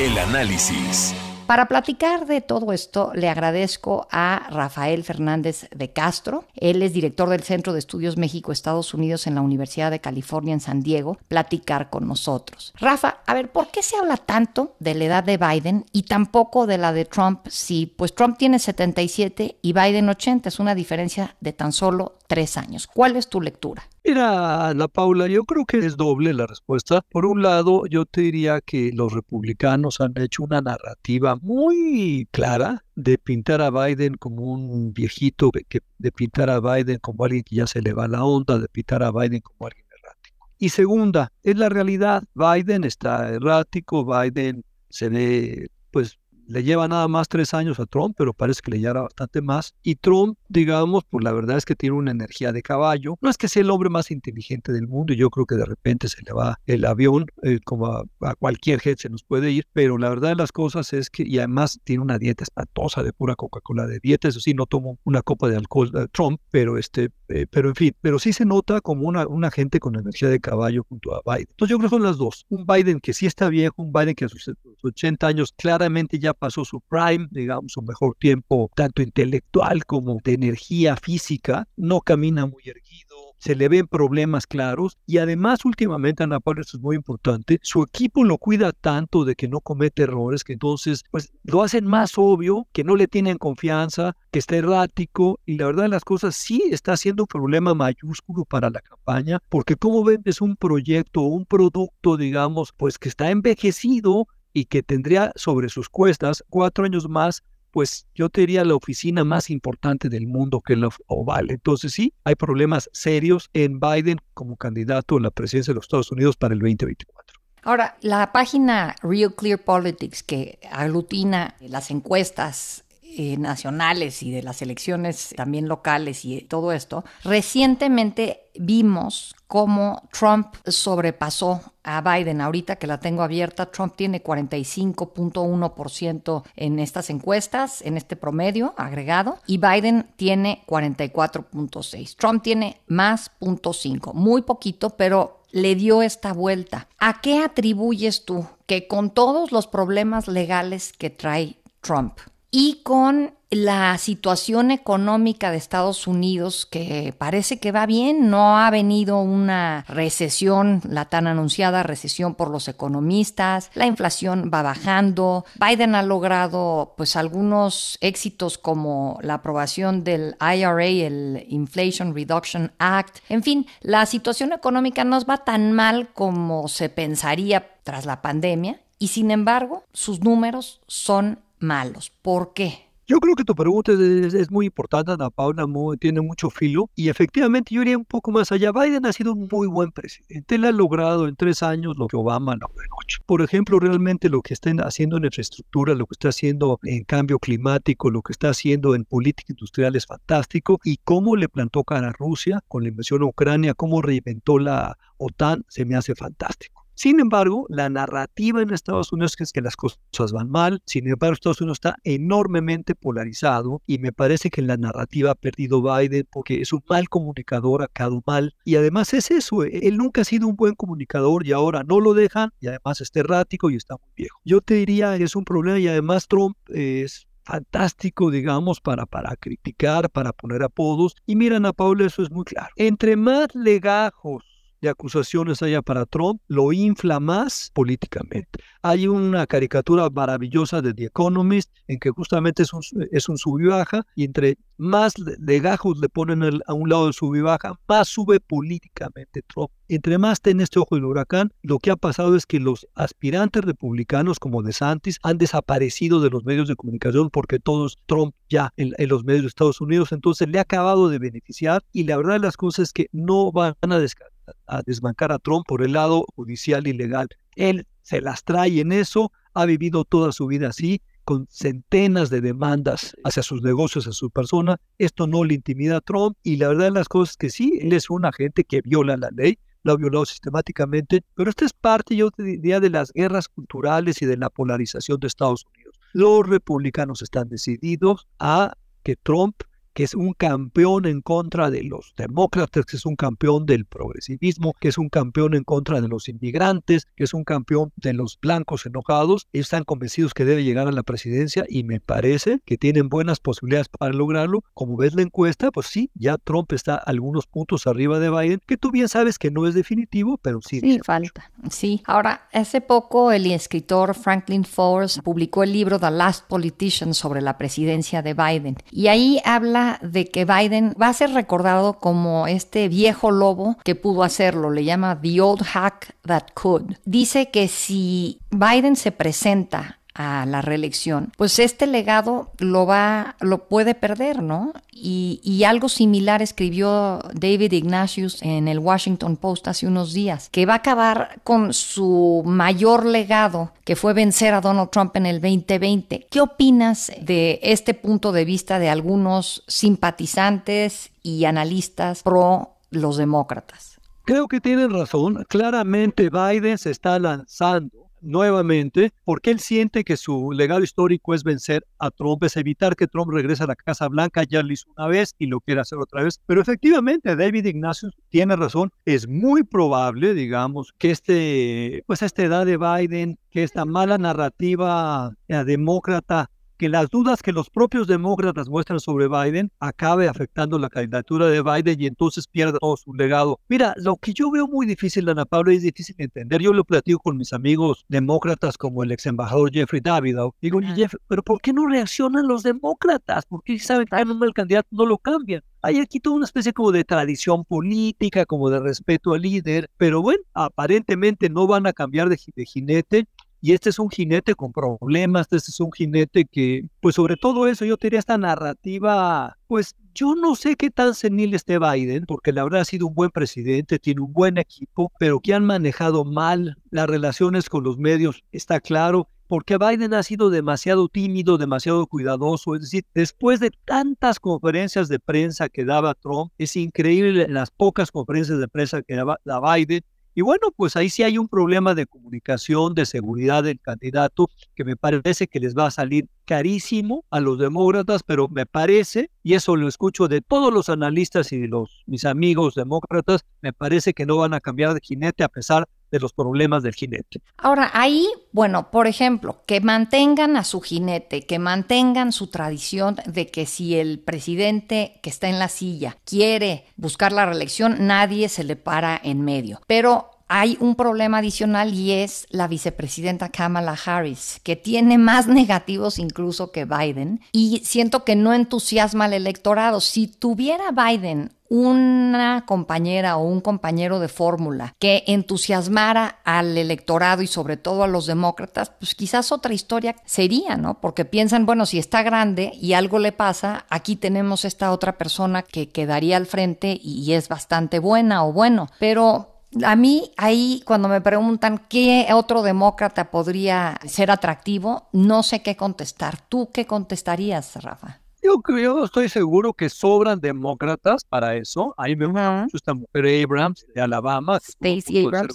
El 0.00 0.18
análisis. 0.18 1.23
Para 1.46 1.68
platicar 1.68 2.24
de 2.24 2.40
todo 2.40 2.72
esto, 2.72 3.12
le 3.14 3.28
agradezco 3.28 4.08
a 4.10 4.46
Rafael 4.48 5.04
Fernández 5.04 5.68
de 5.76 5.92
Castro. 5.92 6.46
Él 6.54 6.82
es 6.82 6.94
director 6.94 7.28
del 7.28 7.42
Centro 7.42 7.74
de 7.74 7.80
Estudios 7.80 8.16
México-Estados 8.16 8.94
Unidos 8.94 9.26
en 9.26 9.34
la 9.34 9.42
Universidad 9.42 9.90
de 9.90 10.00
California 10.00 10.54
en 10.54 10.60
San 10.60 10.80
Diego, 10.80 11.18
platicar 11.28 11.90
con 11.90 12.08
nosotros. 12.08 12.72
Rafa, 12.78 13.18
a 13.26 13.34
ver, 13.34 13.52
¿por 13.52 13.68
qué 13.68 13.82
se 13.82 13.96
habla 13.96 14.16
tanto 14.16 14.74
de 14.78 14.94
la 14.94 15.04
edad 15.04 15.24
de 15.24 15.36
Biden 15.36 15.84
y 15.92 16.04
tampoco 16.04 16.66
de 16.66 16.78
la 16.78 16.94
de 16.94 17.04
Trump? 17.04 17.46
Si 17.48 17.86
pues 17.86 18.14
Trump 18.14 18.38
tiene 18.38 18.58
77 18.58 19.58
y 19.60 19.72
Biden 19.74 20.08
80, 20.08 20.48
es 20.48 20.58
una 20.58 20.74
diferencia 20.74 21.36
de 21.40 21.52
tan 21.52 21.72
solo 21.72 22.16
tres 22.26 22.56
años. 22.56 22.86
¿Cuál 22.86 23.16
es 23.16 23.28
tu 23.28 23.42
lectura? 23.42 23.82
Mira, 24.06 24.68
Ana 24.68 24.86
Paula, 24.86 25.28
yo 25.28 25.44
creo 25.44 25.64
que 25.64 25.78
es 25.78 25.96
doble 25.96 26.34
la 26.34 26.46
respuesta. 26.46 27.00
Por 27.08 27.24
un 27.24 27.40
lado, 27.42 27.86
yo 27.86 28.04
te 28.04 28.20
diría 28.20 28.60
que 28.60 28.90
los 28.92 29.14
republicanos 29.14 29.98
han 30.02 30.12
hecho 30.16 30.42
una 30.42 30.60
narrativa 30.60 31.36
muy 31.36 32.28
clara 32.30 32.84
de 32.96 33.16
pintar 33.16 33.62
a 33.62 33.70
Biden 33.70 34.16
como 34.16 34.42
un 34.44 34.92
viejito, 34.92 35.50
de 35.98 36.12
pintar 36.12 36.50
a 36.50 36.60
Biden 36.60 36.98
como 36.98 37.24
alguien 37.24 37.44
que 37.44 37.56
ya 37.56 37.66
se 37.66 37.80
le 37.80 37.94
va 37.94 38.06
la 38.06 38.24
onda, 38.24 38.58
de 38.58 38.68
pintar 38.68 39.02
a 39.02 39.10
Biden 39.10 39.40
como 39.40 39.68
alguien 39.68 39.86
errático. 39.98 40.50
Y 40.58 40.68
segunda, 40.68 41.32
es 41.42 41.56
la 41.56 41.70
realidad. 41.70 42.24
Biden 42.34 42.84
está 42.84 43.30
errático, 43.30 44.04
Biden 44.04 44.64
se 44.90 45.08
ve 45.08 45.68
pues 45.90 46.18
le 46.46 46.62
lleva 46.62 46.88
nada 46.88 47.08
más 47.08 47.28
tres 47.28 47.54
años 47.54 47.80
a 47.80 47.86
Trump, 47.86 48.14
pero 48.16 48.32
parece 48.32 48.60
que 48.62 48.72
le 48.72 48.80
lleva 48.80 49.02
bastante 49.02 49.42
más. 49.42 49.74
Y 49.82 49.96
Trump, 49.96 50.38
digamos, 50.48 51.04
pues 51.08 51.24
la 51.24 51.32
verdad 51.32 51.56
es 51.56 51.64
que 51.64 51.74
tiene 51.74 51.96
una 51.96 52.10
energía 52.10 52.52
de 52.52 52.62
caballo. 52.62 53.16
No 53.20 53.30
es 53.30 53.38
que 53.38 53.48
sea 53.48 53.62
el 53.62 53.70
hombre 53.70 53.90
más 53.90 54.10
inteligente 54.10 54.72
del 54.72 54.88
mundo, 54.88 55.12
y 55.12 55.16
yo 55.16 55.30
creo 55.30 55.46
que 55.46 55.56
de 55.56 55.64
repente 55.64 56.08
se 56.08 56.22
le 56.22 56.32
va 56.32 56.60
el 56.66 56.84
avión, 56.84 57.26
eh, 57.42 57.60
como 57.64 57.86
a, 57.86 58.04
cualquier 58.38 58.80
gente 58.80 59.02
se 59.02 59.08
nos 59.08 59.24
puede 59.24 59.50
ir, 59.50 59.66
pero 59.72 59.98
la 59.98 60.08
verdad 60.08 60.30
de 60.30 60.36
las 60.36 60.52
cosas 60.52 60.92
es 60.92 61.10
que, 61.10 61.24
y 61.26 61.38
además 61.38 61.80
tiene 61.84 62.02
una 62.02 62.18
dieta 62.18 62.44
espantosa 62.44 63.02
de 63.02 63.12
pura 63.12 63.36
Coca-Cola 63.36 63.86
de 63.86 63.98
dieta, 64.00 64.28
eso 64.28 64.40
sí, 64.40 64.54
no 64.54 64.66
tomo 64.66 64.98
una 65.04 65.22
copa 65.22 65.48
de 65.48 65.56
alcohol 65.56 65.90
de 65.90 66.08
Trump, 66.08 66.40
pero 66.50 66.78
este, 66.78 67.10
eh, 67.28 67.46
pero 67.50 67.68
en 67.68 67.74
fin, 67.74 67.92
pero 68.00 68.18
sí 68.18 68.32
se 68.32 68.44
nota 68.44 68.80
como 68.80 69.08
una, 69.08 69.26
una 69.26 69.50
gente 69.50 69.80
con 69.80 69.96
energía 69.96 70.28
de 70.28 70.40
caballo 70.40 70.84
junto 70.88 71.14
a 71.14 71.22
Biden. 71.24 71.48
Entonces 71.50 71.70
yo 71.70 71.78
creo 71.78 71.90
que 71.90 71.96
son 71.96 72.02
las 72.02 72.18
dos. 72.18 72.46
Un 72.48 72.66
Biden 72.66 73.00
que 73.00 73.14
sí 73.14 73.26
está 73.26 73.48
viejo, 73.48 73.74
un 73.78 73.92
Biden 73.92 74.14
que 74.14 74.26
a 74.26 74.28
sus 74.28 74.50
80 74.82 75.26
años 75.26 75.52
claramente 75.56 76.18
ya 76.18 76.33
pasó 76.34 76.64
su 76.64 76.80
prime, 76.80 77.28
digamos, 77.30 77.72
su 77.72 77.82
mejor 77.82 78.16
tiempo, 78.18 78.70
tanto 78.74 79.02
intelectual 79.02 79.84
como 79.86 80.18
de 80.22 80.34
energía 80.34 80.96
física, 80.96 81.68
no 81.76 82.00
camina 82.00 82.46
muy 82.46 82.62
erguido, 82.66 83.16
se 83.38 83.54
le 83.54 83.68
ven 83.68 83.86
problemas 83.86 84.46
claros 84.46 84.96
y 85.06 85.18
además 85.18 85.66
últimamente, 85.66 86.22
Ana 86.22 86.40
Paula, 86.40 86.62
esto 86.62 86.78
es 86.78 86.82
muy 86.82 86.96
importante, 86.96 87.58
su 87.62 87.82
equipo 87.82 88.24
lo 88.24 88.38
cuida 88.38 88.72
tanto 88.72 89.26
de 89.26 89.34
que 89.34 89.48
no 89.48 89.60
comete 89.60 90.04
errores 90.04 90.44
que 90.44 90.54
entonces 90.54 91.02
pues 91.10 91.30
lo 91.42 91.62
hacen 91.62 91.86
más 91.86 92.12
obvio, 92.16 92.66
que 92.72 92.84
no 92.84 92.96
le 92.96 93.06
tienen 93.06 93.36
confianza, 93.36 94.16
que 94.30 94.38
está 94.38 94.56
errático 94.56 95.40
y 95.44 95.58
la 95.58 95.66
verdad 95.66 95.82
de 95.82 95.88
las 95.90 96.04
cosas 96.04 96.36
sí 96.36 96.62
está 96.70 96.96
siendo 96.96 97.24
un 97.24 97.26
problema 97.26 97.74
mayúsculo 97.74 98.44
para 98.46 98.70
la 98.70 98.80
campaña 98.80 99.40
porque 99.50 99.76
como 99.76 100.04
ven 100.04 100.22
es 100.24 100.40
un 100.40 100.56
proyecto, 100.56 101.20
un 101.20 101.44
producto 101.44 102.16
digamos 102.16 102.72
pues 102.76 102.98
que 102.98 103.10
está 103.10 103.30
envejecido 103.30 104.26
y 104.54 104.66
que 104.66 104.82
tendría 104.82 105.32
sobre 105.36 105.68
sus 105.68 105.90
cuestas 105.90 106.42
cuatro 106.48 106.84
años 106.84 107.08
más, 107.08 107.42
pues 107.72 108.06
yo 108.14 108.30
te 108.30 108.42
diría 108.42 108.64
la 108.64 108.76
oficina 108.76 109.24
más 109.24 109.50
importante 109.50 110.08
del 110.08 110.28
mundo 110.28 110.60
que 110.60 110.76
la 110.76 110.88
Oval. 111.08 111.50
Entonces 111.50 111.92
sí, 111.92 112.14
hay 112.22 112.36
problemas 112.36 112.88
serios 112.92 113.50
en 113.52 113.80
Biden 113.80 114.18
como 114.32 114.56
candidato 114.56 115.16
a 115.16 115.20
la 115.20 115.30
presidencia 115.32 115.72
de 115.72 115.76
los 115.76 115.86
Estados 115.86 116.12
Unidos 116.12 116.36
para 116.36 116.54
el 116.54 116.60
2024. 116.60 117.40
Ahora, 117.64 117.96
la 118.02 118.30
página 118.30 118.94
Real 119.02 119.34
Clear 119.34 119.58
Politics, 119.58 120.22
que 120.22 120.60
aglutina 120.70 121.56
las 121.60 121.90
encuestas 121.90 122.83
eh, 123.16 123.36
nacionales 123.38 124.22
y 124.22 124.30
de 124.30 124.42
las 124.42 124.62
elecciones 124.62 125.34
también 125.36 125.68
locales 125.68 126.24
y 126.24 126.42
todo 126.42 126.72
esto, 126.72 127.04
recientemente 127.22 128.44
vimos 128.54 129.34
cómo 129.46 130.08
Trump 130.12 130.54
sobrepasó 130.66 131.60
a 131.84 132.00
Biden. 132.00 132.40
Ahorita 132.40 132.76
que 132.76 132.86
la 132.86 132.98
tengo 132.98 133.22
abierta, 133.22 133.70
Trump 133.70 133.94
tiene 133.94 134.22
45.1% 134.22 136.42
en 136.56 136.78
estas 136.78 137.10
encuestas, 137.10 137.82
en 137.82 137.96
este 137.96 138.16
promedio 138.16 138.74
agregado, 138.76 139.38
y 139.46 139.58
Biden 139.58 140.06
tiene 140.16 140.64
44.6%. 140.66 142.16
Trump 142.16 142.42
tiene 142.42 142.80
más 142.86 143.30
.5, 143.40 144.12
muy 144.12 144.42
poquito, 144.42 144.90
pero 144.90 145.40
le 145.52 145.76
dio 145.76 146.02
esta 146.02 146.32
vuelta. 146.32 146.88
¿A 146.98 147.20
qué 147.20 147.38
atribuyes 147.38 148.24
tú 148.24 148.44
que 148.66 148.88
con 148.88 149.10
todos 149.10 149.52
los 149.52 149.68
problemas 149.68 150.26
legales 150.26 150.92
que 150.92 151.10
trae 151.10 151.58
Trump 151.80 152.18
y 152.56 152.82
con 152.84 153.32
la 153.50 153.98
situación 153.98 154.70
económica 154.70 155.50
de 155.50 155.56
Estados 155.56 156.06
Unidos 156.06 156.66
que 156.66 157.12
parece 157.18 157.58
que 157.58 157.72
va 157.72 157.84
bien, 157.84 158.30
no 158.30 158.58
ha 158.58 158.70
venido 158.70 159.18
una 159.18 159.84
recesión, 159.88 160.80
la 160.88 161.06
tan 161.06 161.26
anunciada 161.26 161.82
recesión 161.82 162.36
por 162.36 162.50
los 162.50 162.68
economistas, 162.68 163.72
la 163.74 163.86
inflación 163.86 164.52
va 164.54 164.62
bajando, 164.62 165.44
Biden 165.58 165.96
ha 165.96 166.04
logrado 166.04 166.94
pues 166.96 167.16
algunos 167.16 167.98
éxitos 168.00 168.56
como 168.56 169.18
la 169.22 169.34
aprobación 169.34 170.04
del 170.04 170.36
IRA, 170.40 170.86
el 170.86 171.46
Inflation 171.48 172.14
Reduction 172.14 172.70
Act, 172.78 173.18
en 173.28 173.42
fin, 173.42 173.66
la 173.80 174.06
situación 174.06 174.52
económica 174.52 175.02
no 175.02 175.18
va 175.24 175.38
tan 175.38 175.72
mal 175.72 176.08
como 176.12 176.68
se 176.68 176.88
pensaría 176.88 177.68
tras 177.82 178.06
la 178.06 178.22
pandemia 178.22 178.78
y 179.00 179.08
sin 179.08 179.32
embargo 179.32 179.82
sus 179.92 180.20
números 180.20 180.80
son 180.86 181.40
malos. 181.64 182.12
¿Por 182.22 182.54
qué? 182.54 182.84
Yo 183.06 183.18
creo 183.20 183.34
que 183.34 183.44
tu 183.44 183.54
pregunta 183.54 183.92
es, 183.92 184.50
muy 184.50 184.64
importante, 184.64 185.12
Ana 185.12 185.28
Paula, 185.28 185.66
tiene 186.00 186.22
mucho 186.22 186.48
filo 186.48 186.88
y 186.94 187.10
efectivamente 187.10 187.74
yo 187.74 187.82
iría 187.82 187.98
un 187.98 188.06
poco 188.06 188.30
más 188.30 188.50
allá. 188.50 188.72
Biden 188.72 189.04
ha 189.04 189.12
sido 189.12 189.34
un 189.34 189.46
muy 189.52 189.66
buen 189.66 189.92
presidente. 189.92 190.54
Él 190.54 190.64
ha 190.64 190.72
logrado 190.72 191.28
en 191.28 191.36
tres 191.36 191.62
años 191.62 191.98
lo 191.98 192.06
que 192.06 192.16
Obama 192.16 192.56
logró 192.56 192.80
en 192.82 192.88
ocho. 192.98 193.20
Por 193.26 193.42
ejemplo, 193.42 193.78
realmente 193.78 194.30
lo 194.30 194.40
que 194.40 194.54
está 194.54 194.70
haciendo 194.70 195.18
en 195.18 195.26
infraestructura, 195.26 195.94
lo 195.94 196.06
que 196.06 196.14
está 196.14 196.30
haciendo 196.30 196.80
en 196.84 197.04
cambio 197.04 197.38
climático, 197.38 198.08
lo 198.08 198.22
que 198.22 198.32
está 198.32 198.48
haciendo 198.48 198.94
en 198.94 199.04
política 199.04 199.52
industrial 199.52 199.96
es 199.96 200.06
fantástico 200.06 200.80
y 200.82 200.96
cómo 201.04 201.36
le 201.36 201.50
plantó 201.50 201.84
cara 201.84 202.08
a 202.08 202.12
Rusia 202.12 202.62
con 202.68 202.84
la 202.84 202.88
invasión 202.88 203.20
a 203.20 203.26
Ucrania, 203.26 203.74
cómo 203.74 204.00
reinventó 204.00 204.58
la 204.58 204.96
OTAN, 205.18 205.66
se 205.68 205.84
me 205.84 205.94
hace 205.94 206.14
fantástico. 206.14 206.83
Sin 206.94 207.20
embargo, 207.20 207.66
la 207.68 207.88
narrativa 207.88 208.62
en 208.62 208.70
Estados 208.70 209.12
Unidos 209.12 209.34
es 209.38 209.52
que 209.52 209.60
las 209.60 209.76
cosas 209.76 210.32
van 210.32 210.50
mal. 210.50 210.82
Sin 210.86 211.08
embargo, 211.08 211.34
Estados 211.34 211.60
Unidos 211.60 211.76
está 211.76 211.96
enormemente 212.04 212.94
polarizado 212.94 213.82
y 213.86 213.98
me 213.98 214.12
parece 214.12 214.50
que 214.50 214.62
la 214.62 214.76
narrativa 214.76 215.32
ha 215.32 215.34
perdido 215.34 215.82
Biden 215.82 216.26
porque 216.30 216.60
es 216.60 216.72
un 216.72 216.82
mal 216.88 217.08
comunicador, 217.08 217.82
ha 217.82 217.88
quedado 217.88 218.22
mal. 218.26 218.54
Y 218.64 218.76
además 218.76 219.12
es 219.14 219.30
eso, 219.30 219.64
e-, 219.64 219.86
él 219.88 219.96
nunca 219.96 220.20
ha 220.20 220.24
sido 220.24 220.46
un 220.46 220.56
buen 220.56 220.74
comunicador 220.74 221.46
y 221.46 221.52
ahora 221.52 221.82
no 221.82 222.00
lo 222.00 222.14
dejan 222.14 222.50
y 222.60 222.68
además 222.68 223.00
es 223.00 223.10
errático 223.14 223.70
y 223.70 223.76
está 223.76 223.96
muy 223.96 224.10
viejo. 224.16 224.38
Yo 224.44 224.60
te 224.60 224.74
diría 224.74 225.16
es 225.16 225.36
un 225.36 225.44
problema 225.44 225.78
y 225.78 225.88
además 225.88 226.28
Trump 226.28 226.56
es 226.68 227.26
fantástico, 227.44 228.30
digamos, 228.30 228.80
para, 228.80 229.06
para 229.06 229.36
criticar, 229.36 230.10
para 230.10 230.32
poner 230.32 230.62
apodos. 230.62 231.14
Y 231.26 231.36
miran 231.36 231.66
a 231.66 231.72
Paula, 231.72 232.06
eso 232.06 232.22
es 232.22 232.30
muy 232.30 232.44
claro. 232.44 232.70
Entre 232.76 233.16
más 233.16 233.54
legajos 233.54 234.53
de 234.84 234.90
acusaciones 234.90 235.62
haya 235.62 235.82
para 235.82 236.06
Trump, 236.06 236.40
lo 236.46 236.72
infla 236.72 237.18
más 237.18 237.70
políticamente. 237.74 238.60
Hay 238.82 239.06
una 239.08 239.46
caricatura 239.46 240.08
maravillosa 240.10 240.82
de 240.82 240.92
The 240.92 241.06
Economist 241.06 241.72
en 241.88 241.98
que 241.98 242.10
justamente 242.10 242.62
es 242.62 242.72
un, 242.72 242.82
es 243.10 243.28
un 243.28 243.38
sub 243.38 243.60
y 243.60 243.66
baja 243.66 244.06
y 244.14 244.24
entre 244.24 244.58
más 244.76 245.14
legajos 245.18 245.98
le 245.98 246.08
ponen 246.08 246.42
a 246.66 246.74
un 246.74 246.88
lado 246.88 247.04
del 247.04 247.14
sub 247.14 247.34
y 247.34 247.40
baja, 247.40 247.78
más 247.88 248.08
sube 248.08 248.40
políticamente 248.40 249.42
Trump. 249.42 249.70
Entre 249.88 250.18
más 250.18 250.38
está 250.38 250.50
este 250.50 250.78
ojo 250.78 250.96
del 250.96 251.04
huracán, 251.04 251.52
lo 251.62 251.78
que 251.78 251.90
ha 251.90 251.96
pasado 251.96 252.36
es 252.36 252.44
que 252.44 252.60
los 252.60 252.86
aspirantes 252.94 253.64
republicanos 253.64 254.38
como 254.38 254.62
DeSantis 254.62 255.18
han 255.22 255.38
desaparecido 255.38 256.20
de 256.20 256.30
los 256.30 256.44
medios 256.44 256.68
de 256.68 256.76
comunicación 256.76 257.30
porque 257.30 257.58
todos 257.58 257.98
Trump 258.06 258.34
ya 258.50 258.72
en, 258.76 258.92
en 258.98 259.08
los 259.08 259.24
medios 259.24 259.42
de 259.42 259.48
Estados 259.48 259.80
Unidos, 259.80 260.12
entonces 260.12 260.48
le 260.48 260.58
ha 260.58 260.62
acabado 260.62 261.08
de 261.08 261.18
beneficiar 261.18 261.82
y 261.92 262.04
la 262.04 262.18
verdad 262.18 262.34
de 262.34 262.40
las 262.40 262.56
cosas 262.56 262.88
es 262.88 262.92
que 262.92 263.06
no 263.12 263.50
van 263.50 263.74
a 263.80 263.98
descartar 263.98 264.33
a 264.66 264.82
desbancar 264.82 265.32
a 265.32 265.38
Trump 265.38 265.64
por 265.66 265.82
el 265.82 265.92
lado 265.92 266.26
judicial 266.34 266.86
y 266.86 266.92
legal. 266.92 267.28
Él 267.56 267.86
se 268.02 268.20
las 268.20 268.44
trae 268.44 268.80
en 268.80 268.92
eso, 268.92 269.32
ha 269.54 269.64
vivido 269.64 270.04
toda 270.04 270.32
su 270.32 270.46
vida 270.46 270.68
así, 270.68 271.00
con 271.24 271.46
centenas 271.50 272.30
de 272.30 272.40
demandas 272.40 273.16
hacia 273.24 273.42
sus 273.42 273.62
negocios, 273.62 274.06
a 274.06 274.12
su 274.12 274.30
persona. 274.30 274.78
Esto 274.98 275.26
no 275.26 275.44
le 275.44 275.54
intimida 275.54 275.96
a 275.96 276.00
Trump 276.00 276.36
y 276.42 276.56
la 276.56 276.68
verdad 276.68 276.84
de 276.84 276.90
las 276.90 277.08
cosas 277.08 277.32
es 277.32 277.36
que 277.36 277.50
sí, 277.50 277.78
él 277.80 277.92
es 277.92 278.10
un 278.10 278.24
agente 278.26 278.64
que 278.64 278.82
viola 278.82 279.16
la 279.16 279.30
ley, 279.30 279.58
lo 279.82 279.92
ha 279.92 279.96
violado 279.96 280.24
sistemáticamente, 280.26 281.22
pero 281.34 281.50
esta 281.50 281.64
es 281.64 281.72
parte, 281.72 282.16
yo 282.16 282.30
diría, 282.36 282.80
de 282.80 282.90
las 282.90 283.12
guerras 283.12 283.48
culturales 283.48 284.20
y 284.22 284.26
de 284.26 284.36
la 284.36 284.50
polarización 284.50 285.20
de 285.20 285.26
Estados 285.26 285.64
Unidos. 285.74 285.98
Los 286.12 286.46
republicanos 286.46 287.22
están 287.22 287.48
decididos 287.48 288.28
a 288.38 288.76
que 289.02 289.16
Trump 289.16 289.56
que 289.94 290.02
es 290.02 290.14
un 290.14 290.34
campeón 290.34 291.06
en 291.06 291.22
contra 291.22 291.70
de 291.70 291.84
los 291.84 292.14
demócratas, 292.16 292.84
que 292.84 292.96
es 292.96 293.06
un 293.06 293.16
campeón 293.16 293.64
del 293.64 293.86
progresivismo, 293.86 294.74
que 294.80 294.88
es 294.88 294.98
un 294.98 295.08
campeón 295.08 295.54
en 295.54 295.64
contra 295.64 296.00
de 296.00 296.08
los 296.08 296.28
inmigrantes, 296.28 297.06
que 297.16 297.24
es 297.24 297.32
un 297.32 297.44
campeón 297.44 297.92
de 297.96 298.12
los 298.12 298.38
blancos 298.40 298.86
enojados. 298.86 299.46
están 299.52 299.84
convencidos 299.84 300.34
que 300.34 300.44
debe 300.44 300.64
llegar 300.64 300.88
a 300.88 300.92
la 300.92 301.04
presidencia 301.04 301.64
y 301.68 301.84
me 301.84 302.00
parece 302.00 302.60
que 302.64 302.76
tienen 302.76 303.08
buenas 303.08 303.40
posibilidades 303.40 303.88
para 303.88 304.12
lograrlo. 304.12 304.64
Como 304.74 304.96
ves 304.96 305.14
la 305.14 305.22
encuesta, 305.22 305.70
pues 305.70 305.86
sí, 305.86 306.10
ya 306.14 306.38
Trump 306.38 306.72
está 306.72 306.96
algunos 306.96 307.46
puntos 307.46 307.86
arriba 307.86 308.18
de 308.18 308.30
Biden, 308.30 308.60
que 308.66 308.76
tú 308.76 308.90
bien 308.90 309.08
sabes 309.08 309.38
que 309.38 309.50
no 309.50 309.66
es 309.66 309.74
definitivo, 309.74 310.38
pero 310.38 310.60
sí. 310.60 310.80
Sí, 310.80 310.98
falta. 311.04 311.50
Sí. 311.70 312.02
Ahora, 312.06 312.48
hace 312.52 312.80
poco 312.80 313.30
el 313.30 313.46
escritor 313.50 314.14
Franklin 314.14 314.64
Force 314.64 315.22
publicó 315.22 315.62
el 315.62 315.72
libro 315.72 316.00
The 316.00 316.10
Last 316.10 316.46
Politician 316.48 317.14
sobre 317.14 317.40
la 317.40 317.56
presidencia 317.56 318.22
de 318.22 318.34
Biden 318.34 318.76
y 318.90 319.06
ahí 319.06 319.40
habla 319.44 319.83
de 320.02 320.26
que 320.26 320.44
Biden 320.44 320.94
va 321.00 321.08
a 321.08 321.12
ser 321.12 321.30
recordado 321.30 321.98
como 321.98 322.46
este 322.46 322.88
viejo 322.88 323.30
lobo 323.30 323.76
que 323.84 323.94
pudo 323.94 324.22
hacerlo, 324.22 324.70
le 324.70 324.84
llama 324.84 325.20
The 325.20 325.40
Old 325.40 325.62
Hack 325.62 326.14
That 326.26 326.48
Could. 326.54 326.96
Dice 327.04 327.50
que 327.50 327.68
si 327.68 328.40
Biden 328.50 328.96
se 328.96 329.12
presenta 329.12 329.98
a 330.14 330.46
la 330.46 330.62
reelección, 330.62 331.32
pues 331.36 331.58
este 331.58 331.86
legado 331.86 332.52
lo 332.58 332.86
va, 332.86 333.34
lo 333.40 333.68
puede 333.68 333.94
perder, 333.94 334.42
¿no? 334.42 334.72
Y, 334.92 335.40
y, 335.42 335.64
algo 335.64 335.88
similar 335.88 336.40
escribió 336.40 337.18
David 337.32 337.72
Ignatius 337.72 338.40
en 338.42 338.68
el 338.68 338.78
Washington 338.78 339.36
Post 339.36 339.66
hace 339.66 339.88
unos 339.88 340.12
días, 340.12 340.48
que 340.50 340.66
va 340.66 340.74
a 340.74 340.76
acabar 340.76 341.40
con 341.42 341.74
su 341.74 342.42
mayor 342.46 343.04
legado, 343.04 343.72
que 343.84 343.96
fue 343.96 344.14
vencer 344.14 344.54
a 344.54 344.60
Donald 344.60 344.90
Trump 344.90 345.16
en 345.16 345.26
el 345.26 345.40
2020. 345.40 346.28
¿Qué 346.30 346.40
opinas 346.40 347.10
de 347.20 347.58
este 347.62 347.92
punto 347.94 348.30
de 348.30 348.44
vista 348.44 348.78
de 348.78 348.88
algunos 348.88 349.64
simpatizantes 349.66 351.10
y 351.22 351.44
analistas 351.44 352.22
pro 352.22 352.76
los 352.90 353.16
demócratas? 353.16 353.98
Creo 354.24 354.46
que 354.46 354.60
tienen 354.60 354.90
razón. 354.90 355.44
Claramente 355.48 356.30
Biden 356.30 356.78
se 356.78 356.90
está 356.90 357.18
lanzando 357.18 358.03
nuevamente 358.24 359.12
porque 359.24 359.50
él 359.50 359.60
siente 359.60 360.04
que 360.04 360.16
su 360.16 360.52
legado 360.52 360.82
histórico 360.82 361.34
es 361.34 361.44
vencer 361.44 361.86
a 361.98 362.10
Trump, 362.10 362.42
es 362.44 362.56
evitar 362.56 362.96
que 362.96 363.06
Trump 363.06 363.30
regrese 363.30 363.64
a 363.64 363.66
la 363.66 363.76
Casa 363.76 364.08
Blanca, 364.08 364.44
ya 364.44 364.62
lo 364.62 364.72
hizo 364.72 364.86
una 364.96 365.06
vez 365.08 365.34
y 365.38 365.46
lo 365.46 365.60
quiere 365.60 365.80
hacer 365.80 365.98
otra 365.98 366.22
vez. 366.22 366.40
Pero 366.46 366.60
efectivamente, 366.60 367.36
David 367.36 367.66
Ignacio 367.66 368.10
tiene 368.28 368.56
razón, 368.56 368.90
es 369.04 369.28
muy 369.28 369.62
probable, 369.62 370.34
digamos, 370.34 370.92
que 370.98 371.10
este, 371.10 372.02
pues 372.06 372.22
esta 372.22 372.42
edad 372.42 372.66
de 372.66 372.76
Biden, 372.76 373.38
que 373.50 373.62
esta 373.62 373.84
mala 373.84 374.18
narrativa 374.18 375.32
eh, 375.48 375.64
demócrata 375.64 376.50
que 376.76 376.88
las 376.88 377.08
dudas 377.08 377.42
que 377.42 377.52
los 377.52 377.70
propios 377.70 378.06
demócratas 378.06 378.68
muestran 378.68 379.00
sobre 379.00 379.28
Biden 379.28 379.70
acabe 379.80 380.28
afectando 380.28 380.78
la 380.78 380.88
candidatura 380.88 381.46
de 381.46 381.62
Biden 381.62 382.00
y 382.00 382.06
entonces 382.06 382.46
pierda 382.46 382.78
todo 382.78 382.96
su 382.96 383.14
legado. 383.14 383.60
Mira, 383.68 383.94
lo 383.96 384.16
que 384.16 384.32
yo 384.32 384.50
veo 384.50 384.66
muy 384.66 384.86
difícil, 384.86 385.28
Ana 385.28 385.44
Pablo, 385.44 385.70
es 385.70 385.82
difícil 385.82 386.16
de 386.16 386.24
entender. 386.24 386.60
Yo 386.60 386.72
lo 386.72 386.84
platico 386.84 387.18
con 387.20 387.36
mis 387.36 387.52
amigos 387.52 388.04
demócratas 388.08 388.76
como 388.76 389.02
el 389.02 389.12
ex 389.12 389.26
embajador 389.26 389.70
Jeffrey 389.72 390.00
Davidow. 390.00 390.54
Digo, 390.60 390.80
Jeff, 390.94 391.14
pero 391.28 391.42
¿por 391.42 391.60
qué 391.60 391.72
no 391.72 391.86
reaccionan 391.86 392.46
los 392.46 392.62
demócratas? 392.62 393.46
¿Por 393.46 393.62
qué 393.62 393.78
saben 393.78 394.06
que 394.06 394.16
el 394.16 394.54
candidato 394.54 394.88
no 394.90 395.06
lo 395.06 395.18
cambian? 395.18 395.62
Hay 395.82 395.98
aquí 395.98 396.18
toda 396.18 396.36
una 396.36 396.46
especie 396.46 396.72
como 396.72 396.92
de 396.92 397.04
tradición 397.04 397.64
política, 397.64 398.46
como 398.46 398.70
de 398.70 398.80
respeto 398.80 399.34
al 399.34 399.42
líder, 399.42 399.90
pero 399.98 400.22
bueno, 400.22 400.42
aparentemente 400.54 401.50
no 401.50 401.66
van 401.66 401.86
a 401.86 401.92
cambiar 401.92 402.30
de, 402.30 402.38
de 402.56 402.64
jinete 402.64 403.28
y 403.64 403.72
este 403.72 403.88
es 403.88 403.98
un 403.98 404.10
jinete 404.10 404.54
con 404.54 404.74
problemas, 404.74 405.46
este 405.50 405.70
es 405.70 405.80
un 405.80 405.90
jinete 405.90 406.44
que, 406.44 406.86
pues 407.00 407.14
sobre 407.14 407.38
todo 407.38 407.66
eso, 407.66 407.86
yo 407.86 407.96
tenía 407.96 408.18
esta 408.18 408.36
narrativa, 408.36 409.56
pues 409.68 409.96
yo 410.14 410.34
no 410.34 410.54
sé 410.54 410.76
qué 410.76 410.90
tan 410.90 411.14
senil 411.14 411.54
esté 411.54 411.78
Biden, 411.78 412.26
porque 412.26 412.52
la 412.52 412.62
verdad 412.62 412.82
ha 412.82 412.84
sido 412.84 413.06
un 413.06 413.14
buen 413.14 413.30
presidente, 413.30 413.98
tiene 413.98 414.20
un 414.20 414.34
buen 414.34 414.58
equipo, 414.58 415.10
pero 415.18 415.40
que 415.40 415.54
han 415.54 415.64
manejado 415.64 416.26
mal 416.26 416.76
las 416.90 417.08
relaciones 417.08 417.70
con 417.70 417.84
los 417.84 417.96
medios, 417.96 418.44
está 418.52 418.80
claro, 418.80 419.30
porque 419.46 419.78
Biden 419.78 420.12
ha 420.12 420.22
sido 420.22 420.50
demasiado 420.50 421.08
tímido, 421.08 421.56
demasiado 421.56 422.06
cuidadoso. 422.06 422.74
Es 422.74 422.82
decir, 422.82 423.04
después 423.14 423.60
de 423.60 423.70
tantas 423.86 424.40
conferencias 424.40 425.08
de 425.08 425.20
prensa 425.20 425.70
que 425.70 425.86
daba 425.86 426.12
Trump, 426.12 426.52
es 426.58 426.76
increíble 426.76 427.46
las 427.48 427.70
pocas 427.70 428.10
conferencias 428.10 428.58
de 428.58 428.68
prensa 428.68 429.00
que 429.00 429.14
daba 429.14 429.38
Biden, 429.74 430.02
y 430.34 430.42
bueno, 430.42 430.68
pues 430.74 430.96
ahí 430.96 431.10
sí 431.10 431.22
hay 431.22 431.38
un 431.38 431.48
problema 431.48 431.94
de 431.94 432.06
comunicación, 432.06 432.94
de 432.94 433.06
seguridad 433.06 433.62
del 433.62 433.80
candidato, 433.80 434.48
que 434.74 434.84
me 434.84 434.96
parece 434.96 435.46
que 435.46 435.60
les 435.60 435.76
va 435.76 435.86
a 435.86 435.90
salir 435.90 436.28
carísimo 436.44 437.24
a 437.30 437.40
los 437.40 437.58
demócratas, 437.58 438.22
pero 438.22 438.48
me 438.48 438.66
parece, 438.66 439.30
y 439.42 439.54
eso 439.54 439.76
lo 439.76 439.88
escucho 439.88 440.28
de 440.28 440.40
todos 440.40 440.72
los 440.72 440.88
analistas 440.88 441.52
y 441.52 441.58
de 441.58 441.68
los 441.68 442.02
mis 442.06 442.24
amigos 442.24 442.74
demócratas, 442.74 443.44
me 443.62 443.72
parece 443.72 444.12
que 444.12 444.26
no 444.26 444.36
van 444.36 444.54
a 444.54 444.60
cambiar 444.60 444.94
de 444.94 445.00
jinete 445.02 445.44
a 445.44 445.48
pesar 445.48 445.88
de 446.14 446.20
los 446.20 446.32
problemas 446.32 446.84
del 446.84 446.94
jinete. 446.94 447.40
Ahora, 447.58 447.90
ahí, 447.92 448.28
bueno, 448.52 448.92
por 448.92 449.08
ejemplo, 449.08 449.62
que 449.66 449.80
mantengan 449.80 450.56
a 450.56 450.62
su 450.62 450.80
jinete, 450.80 451.44
que 451.44 451.58
mantengan 451.58 452.30
su 452.30 452.46
tradición 452.46 453.16
de 453.26 453.48
que 453.48 453.66
si 453.66 453.96
el 453.96 454.20
presidente 454.20 455.18
que 455.24 455.30
está 455.30 455.48
en 455.48 455.58
la 455.58 455.68
silla 455.68 456.16
quiere 456.24 456.86
buscar 456.96 457.32
la 457.32 457.46
reelección, 457.46 458.06
nadie 458.06 458.48
se 458.48 458.62
le 458.62 458.76
para 458.76 459.20
en 459.24 459.40
medio. 459.40 459.80
Pero 459.88 460.30
hay 460.46 460.76
un 460.78 460.94
problema 460.94 461.38
adicional 461.38 461.94
y 461.94 462.12
es 462.12 462.46
la 462.50 462.68
vicepresidenta 462.68 463.48
Kamala 463.48 463.98
Harris, 464.04 464.60
que 464.62 464.76
tiene 464.76 465.18
más 465.18 465.46
negativos 465.48 466.20
incluso 466.20 466.70
que 466.70 466.84
Biden 466.84 467.40
y 467.50 467.82
siento 467.84 468.24
que 468.24 468.36
no 468.36 468.52
entusiasma 468.52 469.24
al 469.24 469.32
electorado. 469.32 470.00
Si 470.00 470.28
tuviera 470.28 470.92
Biden 470.92 471.50
una 471.68 472.64
compañera 472.66 473.36
o 473.36 473.44
un 473.44 473.60
compañero 473.60 474.20
de 474.20 474.28
fórmula 474.28 474.94
que 474.98 475.24
entusiasmara 475.26 476.40
al 476.44 476.76
electorado 476.76 477.42
y 477.42 477.46
sobre 477.46 477.76
todo 477.76 478.04
a 478.04 478.08
los 478.08 478.26
demócratas, 478.26 478.90
pues 478.90 479.14
quizás 479.14 479.52
otra 479.52 479.74
historia 479.74 480.16
sería, 480.24 480.76
¿no? 480.76 481.00
Porque 481.00 481.24
piensan, 481.24 481.66
bueno, 481.66 481.86
si 481.86 481.98
está 481.98 482.22
grande 482.22 482.72
y 482.80 482.92
algo 482.92 483.18
le 483.18 483.32
pasa, 483.32 483.86
aquí 483.88 484.16
tenemos 484.16 484.64
esta 484.64 484.92
otra 484.92 485.18
persona 485.18 485.62
que 485.62 485.88
quedaría 485.88 486.36
al 486.36 486.46
frente 486.46 486.98
y 487.02 487.32
es 487.32 487.48
bastante 487.48 487.98
buena 487.98 488.44
o 488.44 488.52
bueno, 488.52 488.88
pero 488.98 489.54
a 489.82 489.96
mí 489.96 490.30
ahí 490.36 490.82
cuando 490.84 491.08
me 491.08 491.20
preguntan 491.20 491.78
qué 491.88 492.28
otro 492.32 492.62
demócrata 492.62 493.30
podría 493.30 493.98
ser 494.06 494.30
atractivo, 494.30 495.08
no 495.12 495.42
sé 495.42 495.62
qué 495.62 495.76
contestar. 495.76 496.40
¿Tú 496.48 496.70
qué 496.72 496.86
contestarías, 496.86 497.82
Rafa? 497.82 498.20
Yo, 498.44 498.60
yo 498.76 499.04
estoy 499.04 499.30
seguro 499.30 499.72
que 499.72 499.88
sobran 499.88 500.38
demócratas 500.38 501.24
para 501.24 501.56
eso. 501.56 501.94
Ahí 501.96 502.14
me 502.14 502.26
gusta 502.26 502.60
mucho 502.60 502.76
esta 502.76 502.92
mujer 502.92 503.42
Abrams 503.42 503.86
de 503.94 504.02
Alabama. 504.02 504.60
Stacey 504.60 505.24
Abrams, 505.24 505.54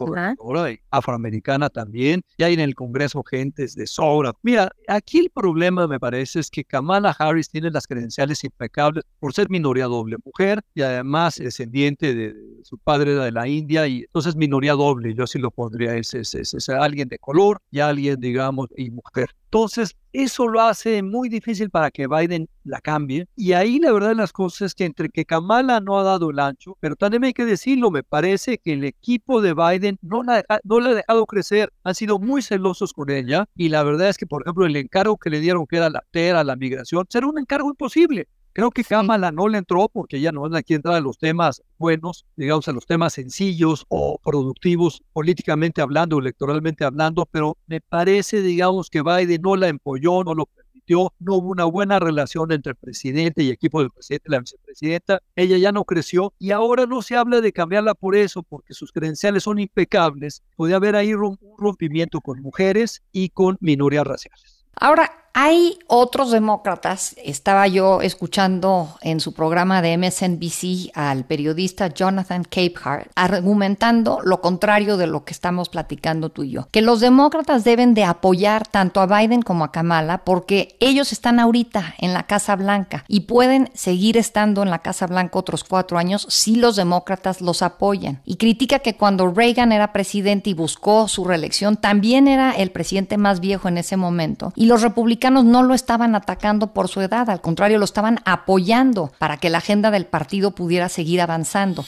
afroamericana 0.89 1.69
también. 1.69 2.23
Y 2.35 2.43
hay 2.43 2.55
en 2.55 2.61
el 2.61 2.73
Congreso 2.73 3.21
gentes 3.21 3.75
de 3.75 3.85
sobra. 3.85 4.33
Mira, 4.41 4.71
aquí 4.87 5.19
el 5.19 5.29
problema 5.29 5.85
me 5.85 5.99
parece 5.99 6.39
es 6.39 6.49
que 6.49 6.63
Kamala 6.63 7.11
Harris 7.11 7.49
tiene 7.49 7.69
las 7.69 7.85
credenciales 7.85 8.43
impecables 8.43 9.03
por 9.19 9.33
ser 9.33 9.51
minoría 9.51 9.85
doble 9.85 10.17
mujer 10.25 10.63
y 10.73 10.81
además 10.81 11.35
descendiente 11.35 12.15
de, 12.15 12.33
su 12.63 12.79
padre 12.79 13.13
de 13.13 13.31
la 13.31 13.47
India 13.47 13.85
y 13.85 13.99
entonces 13.99 14.35
minoría 14.35 14.73
doble. 14.73 15.13
Yo 15.13 15.27
sí 15.27 15.37
lo 15.37 15.51
pondría, 15.51 15.95
es, 15.95 16.15
es, 16.15 16.33
es 16.33 16.69
alguien 16.69 17.07
de 17.07 17.19
color 17.19 17.61
y 17.69 17.81
alguien, 17.81 18.19
digamos, 18.19 18.69
y 18.75 18.89
mujer. 18.89 19.29
Entonces, 19.51 19.95
eso 20.13 20.47
lo 20.47 20.61
hace 20.61 21.01
muy 21.01 21.27
difícil 21.27 21.71
para 21.71 21.89
que 21.89 22.05
Biden 22.05 22.47
la 22.63 22.79
cambie. 22.81 23.25
Y 23.35 23.53
ahí 23.53 23.79
la 23.79 23.91
verdad 23.91 24.09
de 24.09 24.15
las 24.15 24.31
cosas 24.31 24.61
es 24.61 24.75
que 24.75 24.85
entre 24.85 25.09
que 25.09 25.25
Kamala 25.25 25.79
no 25.79 25.97
ha 25.97 26.03
dado 26.03 26.29
el 26.29 26.37
ancho, 26.37 26.77
pero 26.79 26.95
también 26.95 27.23
hay 27.23 27.33
que 27.33 27.45
decirlo, 27.45 27.89
me 27.89 28.03
parece 28.03 28.59
que 28.59 28.73
el 28.73 28.83
equipo 28.83 29.41
de 29.41 29.55
Biden 29.55 29.97
no 30.03 30.21
la, 30.21 30.43
no 30.63 30.79
la 30.79 30.91
ha 30.91 30.93
dejado 30.93 31.25
crecer. 31.25 31.73
Han 31.83 31.95
sido 31.95 32.19
muy 32.19 32.43
celosos 32.43 32.93
con 32.93 33.09
ella. 33.09 33.47
Y 33.55 33.69
la 33.69 33.81
verdad 33.81 34.09
es 34.09 34.19
que, 34.19 34.27
por 34.27 34.43
ejemplo, 34.43 34.67
el 34.67 34.75
encargo 34.75 35.17
que 35.17 35.31
le 35.31 35.39
dieron, 35.39 35.65
que 35.65 35.77
era 35.77 35.89
la 35.89 36.03
TERA, 36.11 36.43
la 36.43 36.55
migración, 36.55 37.07
será 37.09 37.25
un 37.25 37.39
encargo 37.39 37.69
imposible. 37.69 38.27
Creo 38.53 38.71
que 38.71 38.83
Kamala 38.83 39.31
no 39.31 39.47
le 39.47 39.59
entró 39.59 39.89
porque 39.89 40.19
ya 40.19 40.31
no 40.31 40.47
es 40.47 40.53
aquí 40.53 40.73
entrar 40.73 40.95
a 40.95 40.99
los 40.99 41.17
temas 41.17 41.61
buenos, 41.77 42.25
digamos 42.35 42.67
a 42.67 42.71
los 42.71 42.85
temas 42.85 43.13
sencillos 43.13 43.85
o 43.89 44.19
productivos 44.23 45.03
políticamente 45.13 45.81
hablando, 45.81 46.19
electoralmente 46.19 46.83
hablando, 46.83 47.25
pero 47.25 47.57
me 47.67 47.79
parece, 47.79 48.41
digamos, 48.41 48.89
que 48.89 49.03
Biden 49.03 49.41
no 49.43 49.55
la 49.55 49.67
empolló, 49.67 50.23
no 50.23 50.33
lo 50.33 50.47
permitió, 50.47 51.13
no 51.19 51.35
hubo 51.35 51.49
una 51.49 51.65
buena 51.65 51.99
relación 51.99 52.51
entre 52.51 52.71
el 52.71 52.75
presidente 52.75 53.43
y 53.43 53.51
equipo 53.51 53.81
del 53.81 53.91
presidente 53.91 54.29
la 54.29 54.39
vicepresidenta, 54.39 55.21
ella 55.35 55.57
ya 55.57 55.71
no 55.71 55.85
creció 55.85 56.33
y 56.39 56.51
ahora 56.51 56.87
no 56.87 57.01
se 57.03 57.15
habla 57.15 57.41
de 57.41 57.53
cambiarla 57.53 57.93
por 57.93 58.15
eso, 58.15 58.41
porque 58.41 58.73
sus 58.73 58.91
credenciales 58.91 59.43
son 59.43 59.59
impecables. 59.59 60.41
Puede 60.55 60.73
haber 60.73 60.95
ahí 60.95 61.13
un 61.13 61.37
rompimiento 61.57 62.19
con 62.19 62.41
mujeres 62.41 63.03
y 63.11 63.29
con 63.29 63.57
minorías 63.61 64.07
raciales. 64.07 64.65
Ahora, 64.75 65.18
hay 65.33 65.79
otros 65.87 66.31
demócratas, 66.31 67.15
estaba 67.23 67.67
yo 67.67 68.01
escuchando 68.01 68.97
en 69.01 69.19
su 69.19 69.33
programa 69.33 69.81
de 69.81 69.97
MSNBC 69.97 70.91
al 70.93 71.25
periodista 71.25 71.87
Jonathan 71.87 72.43
Capehart 72.43 73.11
argumentando 73.15 74.19
lo 74.23 74.41
contrario 74.41 74.97
de 74.97 75.07
lo 75.07 75.23
que 75.23 75.33
estamos 75.33 75.69
platicando 75.69 76.29
tú 76.29 76.43
y 76.43 76.51
yo, 76.51 76.67
que 76.71 76.81
los 76.81 76.99
demócratas 76.99 77.63
deben 77.63 77.93
de 77.93 78.03
apoyar 78.03 78.67
tanto 78.67 79.01
a 79.01 79.05
Biden 79.05 79.41
como 79.41 79.63
a 79.63 79.71
Kamala 79.71 80.19
porque 80.19 80.75
ellos 80.79 81.11
están 81.11 81.39
ahorita 81.39 81.95
en 81.99 82.13
la 82.13 82.23
Casa 82.23 82.55
Blanca 82.55 83.05
y 83.07 83.21
pueden 83.21 83.69
seguir 83.73 84.17
estando 84.17 84.63
en 84.63 84.69
la 84.69 84.79
Casa 84.79 85.07
Blanca 85.07 85.39
otros 85.39 85.63
cuatro 85.63 85.97
años 85.97 86.25
si 86.29 86.55
los 86.55 86.75
demócratas 86.75 87.41
los 87.41 87.61
apoyan. 87.61 88.21
Y 88.25 88.35
critica 88.35 88.79
que 88.79 88.95
cuando 88.95 89.31
Reagan 89.31 89.71
era 89.71 89.93
presidente 89.93 90.49
y 90.49 90.53
buscó 90.53 91.07
su 91.07 91.23
reelección, 91.25 91.77
también 91.77 92.27
era 92.27 92.51
el 92.51 92.71
presidente 92.71 93.17
más 93.17 93.39
viejo 93.39 93.67
en 93.67 93.77
ese 93.77 93.97
momento 93.97 94.51
y 94.55 94.65
los 94.65 94.81
republicanos 94.81 95.28
no 95.29 95.63
lo 95.63 95.73
estaban 95.73 96.15
atacando 96.15 96.73
por 96.73 96.87
su 96.87 97.01
edad, 97.01 97.29
al 97.29 97.41
contrario, 97.41 97.77
lo 97.77 97.85
estaban 97.85 98.19
apoyando 98.25 99.11
para 99.17 99.37
que 99.37 99.49
la 99.49 99.59
agenda 99.59 99.91
del 99.91 100.05
partido 100.05 100.51
pudiera 100.51 100.89
seguir 100.89 101.21
avanzando. 101.21 101.85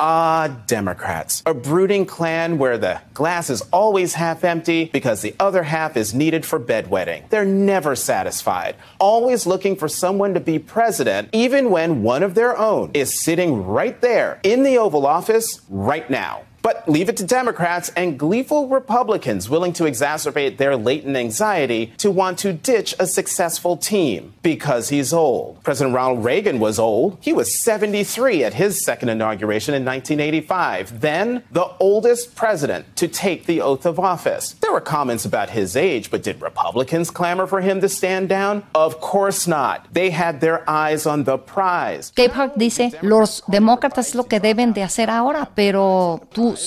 Ah, 0.00 0.48
Democrats. 0.68 1.42
A 1.44 1.52
brooding 1.52 2.06
clan 2.06 2.56
where 2.56 2.78
the 2.78 3.00
glass 3.14 3.50
is 3.50 3.62
always 3.72 4.14
half 4.14 4.44
empty 4.44 4.90
because 4.92 5.22
the 5.22 5.34
other 5.40 5.64
half 5.64 5.96
is 5.96 6.14
needed 6.14 6.46
for 6.46 6.60
bedwetting. 6.60 7.28
They're 7.30 7.44
never 7.44 7.96
satisfied, 7.96 8.76
always 9.00 9.44
looking 9.44 9.74
for 9.74 9.88
someone 9.88 10.34
to 10.34 10.40
be 10.40 10.60
president, 10.60 11.30
even 11.32 11.70
when 11.70 12.04
one 12.04 12.22
of 12.22 12.36
their 12.36 12.56
own 12.56 12.92
is 12.94 13.20
sitting 13.24 13.66
right 13.66 14.00
there 14.00 14.38
in 14.44 14.62
the 14.62 14.78
Oval 14.78 15.04
Office 15.04 15.62
right 15.68 16.08
now. 16.08 16.42
But 16.68 16.86
leave 16.86 17.08
it 17.08 17.16
to 17.16 17.24
Democrats 17.24 17.90
and 17.96 18.18
gleeful 18.18 18.68
Republicans 18.68 19.48
willing 19.48 19.72
to 19.72 19.84
exacerbate 19.84 20.58
their 20.58 20.76
latent 20.76 21.16
anxiety 21.16 21.94
to 21.96 22.10
want 22.10 22.36
to 22.40 22.52
ditch 22.52 22.94
a 22.98 23.06
successful 23.06 23.78
team 23.78 24.34
because 24.42 24.90
he's 24.90 25.14
old. 25.14 25.62
President 25.62 25.96
Ronald 25.96 26.22
Reagan 26.26 26.58
was 26.58 26.78
old. 26.78 27.16
He 27.22 27.32
was 27.32 27.64
73 27.64 28.44
at 28.44 28.52
his 28.52 28.84
second 28.84 29.08
inauguration 29.08 29.72
in 29.72 29.82
1985, 29.82 31.00
then 31.00 31.42
the 31.50 31.70
oldest 31.80 32.36
president 32.36 32.84
to 32.96 33.08
take 33.08 33.46
the 33.46 33.62
oath 33.62 33.86
of 33.86 33.98
office. 33.98 34.52
There 34.60 34.72
were 34.72 34.82
comments 34.82 35.24
about 35.24 35.48
his 35.48 35.74
age, 35.74 36.10
but 36.10 36.22
did 36.22 36.42
Republicans 36.42 37.10
clamor 37.10 37.46
for 37.46 37.62
him 37.62 37.80
to 37.80 37.88
stand 37.88 38.28
down? 38.28 38.62
Of 38.74 39.00
course 39.00 39.46
not. 39.46 39.86
They 39.90 40.10
had 40.10 40.42
their 40.42 40.68
eyes 40.68 41.06
on 41.06 41.24
the 41.24 41.38
prize. 41.38 42.12
Gephardt 42.14 42.58
dice, 42.58 42.92
los 43.00 43.40
demócratas 43.48 44.14
lo 44.14 44.24
que 44.24 44.38
deben 44.38 44.74
de 44.74 44.82
hacer 44.82 45.08
ahora, 45.08 45.48
pero 45.54 46.20
tú 46.34 46.57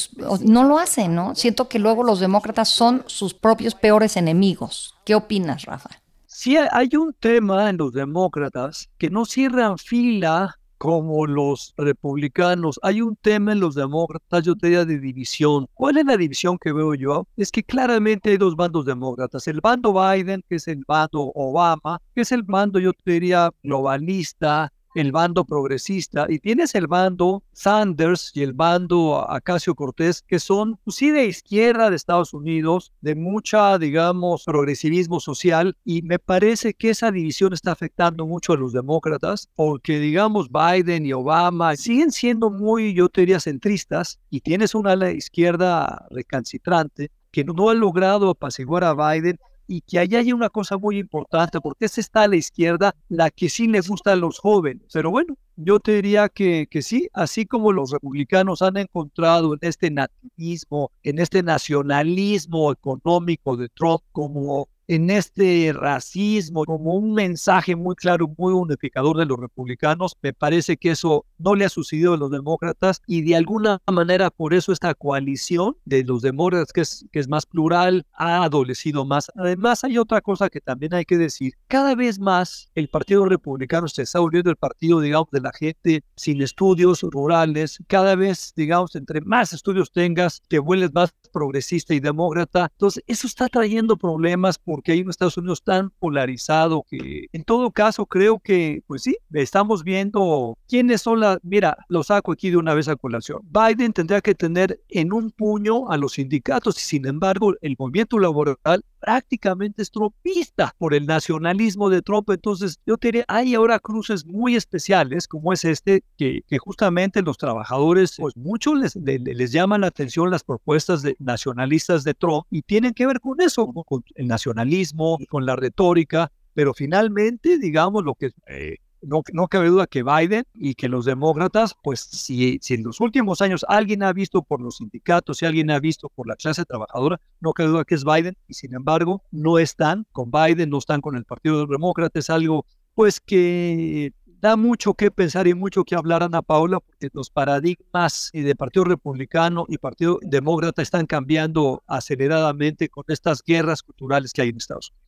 no 0.41 0.63
lo 0.63 0.79
hacen, 0.79 1.15
¿no? 1.15 1.35
Siento 1.35 1.67
que 1.69 1.79
luego 1.79 2.03
los 2.03 2.19
demócratas 2.19 2.69
son 2.69 3.03
sus 3.07 3.33
propios 3.33 3.75
peores 3.75 4.17
enemigos. 4.17 4.95
¿Qué 5.05 5.15
opinas, 5.15 5.65
Rafa? 5.65 5.89
Sí, 6.25 6.57
hay 6.57 6.89
un 6.95 7.13
tema 7.13 7.69
en 7.69 7.77
los 7.77 7.93
demócratas 7.93 8.89
que 8.97 9.09
no 9.09 9.25
cierran 9.25 9.77
fila 9.77 10.57
como 10.81 11.27
los 11.27 11.75
republicanos. 11.77 12.79
Hay 12.81 13.03
un 13.03 13.15
tema 13.15 13.51
en 13.51 13.59
los 13.59 13.75
demócratas, 13.75 14.43
yo 14.43 14.55
te 14.55 14.65
diría, 14.65 14.83
de 14.83 14.97
división. 14.97 15.67
¿Cuál 15.75 15.97
es 15.97 16.05
la 16.05 16.17
división 16.17 16.57
que 16.57 16.73
veo 16.73 16.95
yo? 16.95 17.27
Es 17.37 17.51
que 17.51 17.63
claramente 17.63 18.31
hay 18.31 18.37
dos 18.37 18.55
bandos 18.55 18.85
demócratas. 18.85 19.47
El 19.47 19.61
bando 19.61 19.93
Biden, 19.93 20.43
que 20.49 20.55
es 20.55 20.67
el 20.67 20.83
bando 20.87 21.31
Obama, 21.35 22.01
que 22.15 22.21
es 22.21 22.31
el 22.31 22.41
bando, 22.41 22.79
yo 22.79 22.93
te 22.93 23.11
diría, 23.11 23.51
globalista, 23.61 24.73
el 24.95 25.11
bando 25.11 25.45
progresista 25.45 26.25
y 26.29 26.39
tienes 26.39 26.75
el 26.75 26.87
bando 26.87 27.43
Sanders 27.53 28.31
y 28.33 28.43
el 28.43 28.53
bando 28.53 29.29
Acacio 29.29 29.75
Cortés, 29.75 30.21
que 30.21 30.39
son 30.39 30.77
pues, 30.83 30.97
sí 30.97 31.11
de 31.11 31.25
izquierda 31.25 31.89
de 31.89 31.95
Estados 31.95 32.33
Unidos, 32.33 32.91
de 33.01 33.15
mucha, 33.15 33.77
digamos, 33.77 34.43
progresivismo 34.45 35.19
social 35.19 35.77
y 35.85 36.01
me 36.01 36.19
parece 36.19 36.73
que 36.73 36.89
esa 36.89 37.11
división 37.11 37.53
está 37.53 37.71
afectando 37.71 38.25
mucho 38.25 38.53
a 38.53 38.57
los 38.57 38.73
demócratas 38.73 39.49
porque, 39.55 39.99
digamos, 39.99 40.49
Biden 40.49 41.05
y 41.05 41.13
Obama 41.13 41.75
siguen 41.75 42.11
siendo 42.11 42.49
muy, 42.49 42.93
yo 42.93 43.09
te 43.09 43.21
diría, 43.21 43.39
centristas 43.39 44.19
y 44.29 44.41
tienes 44.41 44.75
una 44.75 45.11
izquierda 45.11 46.05
recalcitrante 46.09 47.11
que 47.31 47.43
no 47.45 47.69
ha 47.69 47.73
logrado 47.73 48.29
apaciguar 48.29 48.83
a 48.83 48.93
Biden 48.93 49.39
y 49.67 49.81
que 49.81 49.99
allá 49.99 50.19
hay 50.19 50.33
una 50.33 50.49
cosa 50.49 50.77
muy 50.77 50.99
importante, 50.99 51.61
porque 51.61 51.85
esa 51.85 52.01
está 52.01 52.23
a 52.23 52.27
la 52.27 52.35
izquierda, 52.35 52.95
la 53.09 53.29
que 53.29 53.49
sí 53.49 53.67
le 53.67 53.81
gusta 53.81 54.13
a 54.13 54.15
los 54.15 54.39
jóvenes. 54.39 54.83
Pero 54.93 55.11
bueno, 55.11 55.37
yo 55.55 55.79
te 55.79 55.93
diría 55.93 56.29
que, 56.29 56.67
que 56.69 56.81
sí, 56.81 57.07
así 57.13 57.45
como 57.45 57.71
los 57.71 57.91
republicanos 57.91 58.61
han 58.61 58.77
encontrado 58.77 59.53
en 59.53 59.59
este 59.61 59.91
nativismo, 59.91 60.91
en 61.03 61.19
este 61.19 61.43
nacionalismo 61.43 62.71
económico 62.71 63.57
de 63.57 63.69
Trump 63.69 64.01
como 64.11 64.67
en 64.87 65.09
este 65.09 65.73
racismo 65.73 66.65
como 66.65 66.95
un 66.95 67.13
mensaje 67.13 67.75
muy 67.75 67.95
claro, 67.95 68.27
muy 68.37 68.53
unificador 68.53 69.17
de 69.17 69.25
los 69.25 69.39
republicanos. 69.39 70.15
Me 70.21 70.33
parece 70.33 70.77
que 70.77 70.91
eso 70.91 71.25
no 71.37 71.55
le 71.55 71.65
ha 71.65 71.69
sucedido 71.69 72.13
a 72.13 72.17
los 72.17 72.31
demócratas 72.31 73.01
y 73.07 73.21
de 73.21 73.35
alguna 73.35 73.79
manera 73.91 74.29
por 74.29 74.53
eso 74.53 74.71
esta 74.71 74.93
coalición 74.93 75.77
de 75.85 76.03
los 76.03 76.21
demócratas 76.21 76.73
que 76.73 76.81
es, 76.81 77.05
que 77.11 77.19
es 77.19 77.27
más 77.27 77.45
plural 77.45 78.05
ha 78.13 78.43
adolecido 78.43 79.05
más. 79.05 79.31
Además 79.35 79.83
hay 79.83 79.97
otra 79.97 80.21
cosa 80.21 80.49
que 80.49 80.61
también 80.61 80.93
hay 80.93 81.05
que 81.05 81.17
decir. 81.17 81.53
Cada 81.67 81.95
vez 81.95 82.19
más 82.19 82.69
el 82.75 82.89
Partido 82.89 83.25
Republicano 83.25 83.87
se 83.87 84.03
está 84.03 84.19
volviendo 84.19 84.49
el 84.49 84.57
partido, 84.57 84.99
digamos, 84.99 85.29
de 85.31 85.41
la 85.41 85.51
gente 85.51 86.03
sin 86.15 86.41
estudios 86.41 87.01
rurales. 87.01 87.79
Cada 87.87 88.15
vez, 88.15 88.53
digamos, 88.55 88.95
entre 88.95 89.21
más 89.21 89.53
estudios 89.53 89.91
tengas, 89.91 90.41
te 90.47 90.59
vuelves 90.59 90.93
más 90.93 91.13
progresista 91.31 91.93
y 91.93 91.99
demócrata. 91.99 92.69
Entonces, 92.71 93.03
eso 93.07 93.27
está 93.27 93.47
trayendo 93.47 93.97
problemas 93.97 94.57
porque 94.71 94.93
hay 94.93 95.01
un 95.01 95.09
Estados 95.09 95.35
Unidos 95.35 95.61
tan 95.65 95.89
polarizado 95.89 96.85
que, 96.89 97.25
en 97.33 97.43
todo 97.43 97.71
caso, 97.71 98.05
creo 98.05 98.39
que, 98.39 98.83
pues 98.87 99.01
sí, 99.01 99.17
estamos 99.33 99.83
viendo 99.83 100.57
quiénes 100.65 101.01
son 101.01 101.19
las. 101.19 101.39
Mira, 101.43 101.75
lo 101.89 102.03
saco 102.03 102.31
aquí 102.31 102.49
de 102.49 102.55
una 102.55 102.73
vez 102.73 102.87
a 102.87 102.95
colación. 102.95 103.41
Biden 103.43 103.91
tendría 103.91 104.21
que 104.21 104.33
tener 104.33 104.79
en 104.87 105.11
un 105.11 105.31
puño 105.31 105.89
a 105.91 105.97
los 105.97 106.13
sindicatos 106.13 106.77
y, 106.77 106.85
sin 106.85 107.05
embargo, 107.05 107.53
el 107.59 107.75
movimiento 107.77 108.17
laboral 108.17 108.85
prácticamente 109.01 109.81
es 109.81 109.91
trumpista 109.91 110.73
por 110.77 110.93
el 110.93 111.05
nacionalismo 111.05 111.89
de 111.89 112.01
Trump. 112.01 112.29
Entonces, 112.29 112.79
yo 112.85 112.95
diría, 113.01 113.25
hay 113.27 113.55
ahora 113.55 113.79
cruces 113.79 114.25
muy 114.25 114.55
especiales, 114.55 115.27
como 115.27 115.51
es 115.51 115.65
este, 115.65 116.03
que, 116.17 116.43
justamente 116.59 117.21
los 117.21 117.37
trabajadores, 117.37 118.15
pues 118.17 118.37
mucho 118.37 118.75
les, 118.75 118.95
les, 118.95 119.19
les 119.21 119.51
llaman 119.51 119.81
la 119.81 119.87
atención 119.87 120.29
las 120.29 120.43
propuestas 120.43 121.01
de, 121.01 121.15
nacionalistas 121.19 122.03
de 122.03 122.13
Trump 122.13 122.45
y 122.51 122.61
tienen 122.61 122.93
que 122.93 123.07
ver 123.07 123.19
con 123.19 123.41
eso, 123.41 123.67
con 123.73 124.03
el 124.15 124.27
nacionalismo, 124.27 125.17
con 125.29 125.45
la 125.45 125.55
retórica, 125.55 126.31
pero 126.53 126.73
finalmente, 126.73 127.57
digamos, 127.57 128.03
lo 128.03 128.15
que... 128.15 128.31
Eh, 128.47 128.77
no, 129.01 129.21
no, 129.33 129.47
cabe 129.47 129.69
duda 129.69 129.87
que 129.87 130.03
Biden 130.03 130.43
y 130.53 130.75
que 130.75 130.89
los 130.89 131.05
demócratas, 131.05 131.75
pues 131.83 132.01
si, 132.01 132.59
si, 132.61 132.73
en 132.75 132.83
los 132.83 132.99
últimos 132.99 133.41
años 133.41 133.65
alguien 133.67 134.03
ha 134.03 134.13
visto 134.13 134.41
por 134.41 134.61
los 134.61 134.77
sindicatos, 134.77 135.37
si 135.37 135.45
alguien 135.45 135.71
ha 135.71 135.79
visto 135.79 136.09
por 136.09 136.27
la 136.27 136.35
clase 136.35 136.65
trabajadora, 136.65 137.19
no 137.39 137.53
cabe 137.53 137.69
duda 137.69 137.85
que 137.85 137.95
es 137.95 138.03
Biden 138.03 138.37
y 138.47 138.53
sin 138.53 138.73
embargo 138.73 139.23
no 139.31 139.59
están 139.59 140.05
con 140.11 140.31
Biden, 140.31 140.69
no 140.69 140.77
están 140.77 141.01
con 141.01 141.15
el 141.15 141.25
Partido 141.25 141.65
Demócrata, 141.65 142.19
es 142.19 142.29
algo 142.29 142.65
pues 142.93 143.19
que 143.19 144.13
da 144.41 144.55
mucho 144.55 144.95
que 144.95 145.11
pensar 145.11 145.47
y 145.47 145.53
mucho 145.53 145.83
que 145.83 145.95
hablar, 145.95 146.23
Ana 146.23 146.41
Paula, 146.41 146.79
porque 146.79 147.09
los 147.13 147.29
paradigmas 147.29 148.31
de 148.33 148.55
Partido 148.55 148.85
Republicano 148.85 149.65
y 149.69 149.77
Partido 149.77 150.19
Demócrata 150.23 150.81
están 150.81 151.05
cambiando 151.05 151.83
aceleradamente 151.85 152.89
con 152.89 153.03
estas 153.07 153.43
guerras 153.43 153.83
culturales 153.83 154.33
que 154.33 154.41
hay 154.41 154.49
en 154.49 154.57
Estados 154.57 154.89
Unidos. 154.89 155.00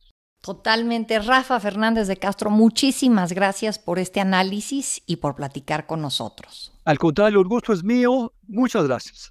Totalmente. 0.44 1.18
Rafa 1.20 1.58
Fernández 1.58 2.06
de 2.06 2.18
Castro, 2.18 2.50
muchísimas 2.50 3.32
gracias 3.32 3.78
por 3.78 3.98
este 3.98 4.20
análisis 4.20 5.02
y 5.06 5.16
por 5.16 5.36
platicar 5.36 5.86
con 5.86 6.02
nosotros. 6.02 6.70
Al 6.84 6.98
contrario, 6.98 7.40
el 7.40 7.48
gusto 7.48 7.72
es 7.72 7.82
mío. 7.82 8.30
Muchas 8.46 8.86
gracias. 8.86 9.30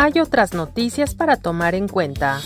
hay 0.00 0.20
otras 0.20 0.54
noticias 0.54 1.16
para 1.16 1.36
tomar 1.36 1.74
en 1.74 1.88
cuenta. 1.88 2.40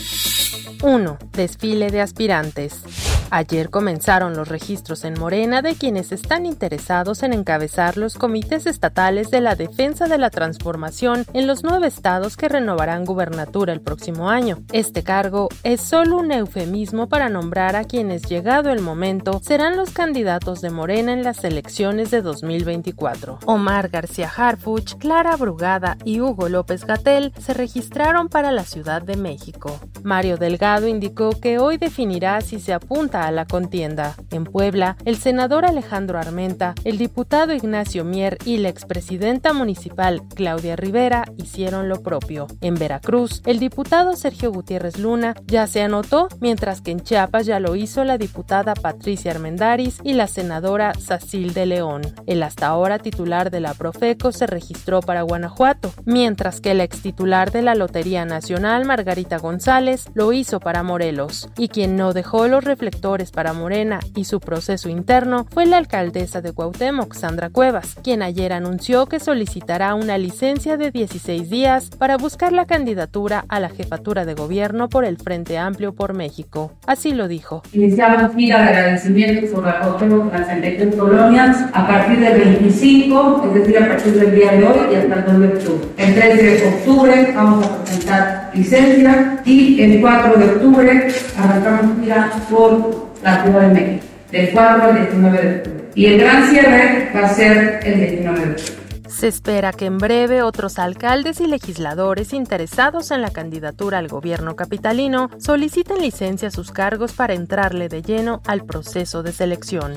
1. 0.81 1.17
Desfile 1.33 1.91
de 1.91 2.01
aspirantes. 2.01 3.02
Ayer 3.29 3.69
comenzaron 3.69 4.35
los 4.35 4.47
registros 4.47 5.03
en 5.03 5.19
Morena 5.19 5.61
de 5.61 5.75
quienes 5.75 6.11
están 6.11 6.45
interesados 6.45 7.23
en 7.23 7.33
encabezar 7.33 7.97
los 7.97 8.15
comités 8.15 8.65
estatales 8.65 9.31
de 9.31 9.41
la 9.41 9.55
defensa 9.55 10.07
de 10.07 10.17
la 10.17 10.29
transformación 10.29 11.25
en 11.33 11.47
los 11.47 11.63
nueve 11.63 11.87
estados 11.87 12.37
que 12.37 12.49
renovarán 12.49 13.05
gubernatura 13.05 13.73
el 13.73 13.81
próximo 13.81 14.29
año. 14.29 14.59
Este 14.71 15.03
cargo 15.03 15.49
es 15.63 15.81
solo 15.81 16.17
un 16.17 16.31
eufemismo 16.31 17.09
para 17.09 17.29
nombrar 17.29 17.75
a 17.75 17.83
quienes, 17.83 18.23
llegado 18.23 18.69
el 18.69 18.81
momento, 18.81 19.39
serán 19.43 19.77
los 19.77 19.91
candidatos 19.91 20.61
de 20.61 20.69
Morena 20.69 21.13
en 21.13 21.23
las 21.23 21.43
elecciones 21.43 22.11
de 22.11 22.21
2024. 22.21 23.39
Omar 23.45 23.89
García 23.89 24.31
Harfuch, 24.35 24.97
Clara 24.97 25.35
Brugada 25.35 25.97
y 26.03 26.21
Hugo 26.21 26.49
López 26.49 26.85
Gatel 26.85 27.33
se 27.39 27.53
registraron 27.53 28.29
para 28.29 28.51
la 28.51 28.63
Ciudad 28.63 29.01
de 29.01 29.15
México. 29.15 29.79
Mario 30.03 30.37
Delgado 30.37 30.87
indicó 30.87 31.31
que 31.39 31.59
hoy 31.59 31.77
definirá 31.77 32.41
si 32.41 32.59
se 32.59 32.73
apunta 32.73 33.22
a 33.25 33.31
la 33.31 33.45
contienda. 33.45 34.15
En 34.31 34.43
Puebla, 34.45 34.97
el 35.05 35.17
senador 35.17 35.65
Alejandro 35.65 36.17
Armenta, 36.17 36.73
el 36.83 36.97
diputado 36.97 37.53
Ignacio 37.53 38.03
Mier 38.03 38.37
y 38.45 38.57
la 38.57 38.69
expresidenta 38.69 39.53
municipal 39.53 40.21
Claudia 40.33 40.75
Rivera 40.75 41.25
hicieron 41.37 41.89
lo 41.89 42.01
propio. 42.01 42.47
En 42.61 42.75
Veracruz, 42.75 43.41
el 43.45 43.59
diputado 43.59 44.15
Sergio 44.15 44.51
Gutiérrez 44.51 44.97
Luna 44.97 45.35
ya 45.45 45.67
se 45.67 45.81
anotó, 45.81 46.27
mientras 46.39 46.81
que 46.81 46.91
en 46.91 47.01
Chiapas 47.01 47.45
ya 47.45 47.59
lo 47.59 47.75
hizo 47.75 48.03
la 48.03 48.17
diputada 48.17 48.73
Patricia 48.73 49.31
Armendaris 49.31 49.99
y 50.03 50.13
la 50.13 50.27
senadora 50.27 50.93
Sacil 50.95 51.53
de 51.53 51.65
León. 51.65 52.01
El 52.25 52.41
hasta 52.43 52.67
ahora 52.67 52.99
titular 52.99 53.51
de 53.51 53.59
la 53.59 53.73
Profeco 53.73 54.31
se 54.31 54.47
registró 54.47 55.01
para 55.01 55.21
Guanajuato, 55.21 55.93
mientras 56.05 56.61
que 56.61 56.73
la 56.73 56.83
ex 56.83 57.01
titular 57.01 57.51
de 57.51 57.61
la 57.61 57.75
Lotería 57.75 58.25
Nacional, 58.25 58.85
Margarita 58.85 59.37
González, 59.37 60.05
lo 60.13 60.33
hizo 60.33 60.59
para 60.59 60.83
Morelos, 60.83 61.49
y 61.57 61.67
quien 61.67 61.95
no 61.95 62.13
dejó 62.13 62.47
los 62.47 62.63
reflectores 62.63 63.02
para 63.33 63.51
Morena 63.51 63.99
y 64.15 64.23
su 64.23 64.39
proceso 64.39 64.87
interno 64.87 65.45
fue 65.51 65.65
la 65.65 65.75
alcaldesa 65.75 66.39
de 66.39 66.53
Cuauhtémoc, 66.53 67.13
Sandra 67.15 67.49
Cuevas, 67.49 67.97
quien 68.01 68.21
ayer 68.21 68.53
anunció 68.53 69.07
que 69.07 69.19
solicitará 69.19 69.93
una 69.93 70.17
licencia 70.17 70.77
de 70.77 70.89
16 70.89 71.49
días 71.49 71.89
para 71.89 72.15
buscar 72.15 72.53
la 72.53 72.65
candidatura 72.65 73.43
a 73.49 73.59
la 73.59 73.67
jefatura 73.67 74.23
de 74.23 74.35
gobierno 74.35 74.87
por 74.87 75.03
el 75.03 75.17
Frente 75.17 75.57
Amplio 75.57 75.93
por 75.93 76.13
México. 76.13 76.71
Así 76.87 77.11
lo 77.11 77.27
dijo. 77.27 77.61
Iniciamos 77.73 78.33
gira 78.35 78.61
de 78.61 78.69
agradecimiento 78.69 79.53
por 79.53 79.65
la 79.65 79.81
Cuauhtémoc 79.81 80.31
las 80.31 80.47
33 80.47 80.95
colonias 80.95 81.57
a 81.73 81.85
partir 81.85 82.21
del 82.21 82.39
25, 82.39 83.43
es 83.47 83.53
decir, 83.53 83.83
a 83.83 83.87
partir 83.89 84.13
del 84.13 84.33
día 84.33 84.51
de 84.53 84.63
hoy 84.65 84.93
y 84.93 84.95
hasta 84.95 85.15
el 85.15 85.23
9 85.27 85.47
de 85.47 85.53
octubre. 85.57 85.87
El 85.97 86.15
3 86.15 86.37
de 86.37 86.67
octubre 86.69 87.33
vamos 87.35 87.65
a 87.65 87.83
presentar 87.83 88.42
licencia 88.55 89.41
y 89.45 89.81
el 89.81 90.01
4 90.01 90.37
de 90.37 90.45
octubre 90.45 91.07
arrancamos 91.37 91.99
gira 92.01 92.31
por 92.49 93.11
la 93.23 93.43
Ciudad 93.43 93.61
de 93.61 93.73
México, 93.73 94.05
del 94.31 94.49
4 94.51 94.83
al 94.83 94.95
19 94.95 95.41
de 95.41 95.57
octubre. 95.57 95.83
Y 95.95 96.05
el 96.05 96.19
gran 96.19 96.49
cierre 96.49 97.11
va 97.15 97.21
a 97.21 97.33
ser 97.33 97.79
el 97.83 97.99
19 97.99 98.39
de 98.39 98.51
octubre. 98.51 98.83
Se 99.09 99.27
espera 99.27 99.71
que 99.71 99.85
en 99.85 99.99
breve 99.99 100.41
otros 100.41 100.79
alcaldes 100.79 101.39
y 101.39 101.47
legisladores 101.47 102.33
interesados 102.33 103.11
en 103.11 103.21
la 103.21 103.29
candidatura 103.29 103.99
al 103.99 104.07
gobierno 104.07 104.55
capitalino 104.55 105.29
soliciten 105.37 105.99
licencia 105.99 106.47
a 106.47 106.51
sus 106.51 106.71
cargos 106.71 107.13
para 107.13 107.35
entrarle 107.35 107.89
de 107.89 108.01
lleno 108.01 108.41
al 108.45 108.65
proceso 108.65 109.21
de 109.21 109.31
selección. 109.31 109.93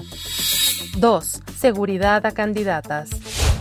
2. 0.98 1.42
Seguridad 1.58 2.26
a 2.26 2.32
candidatas. 2.32 3.10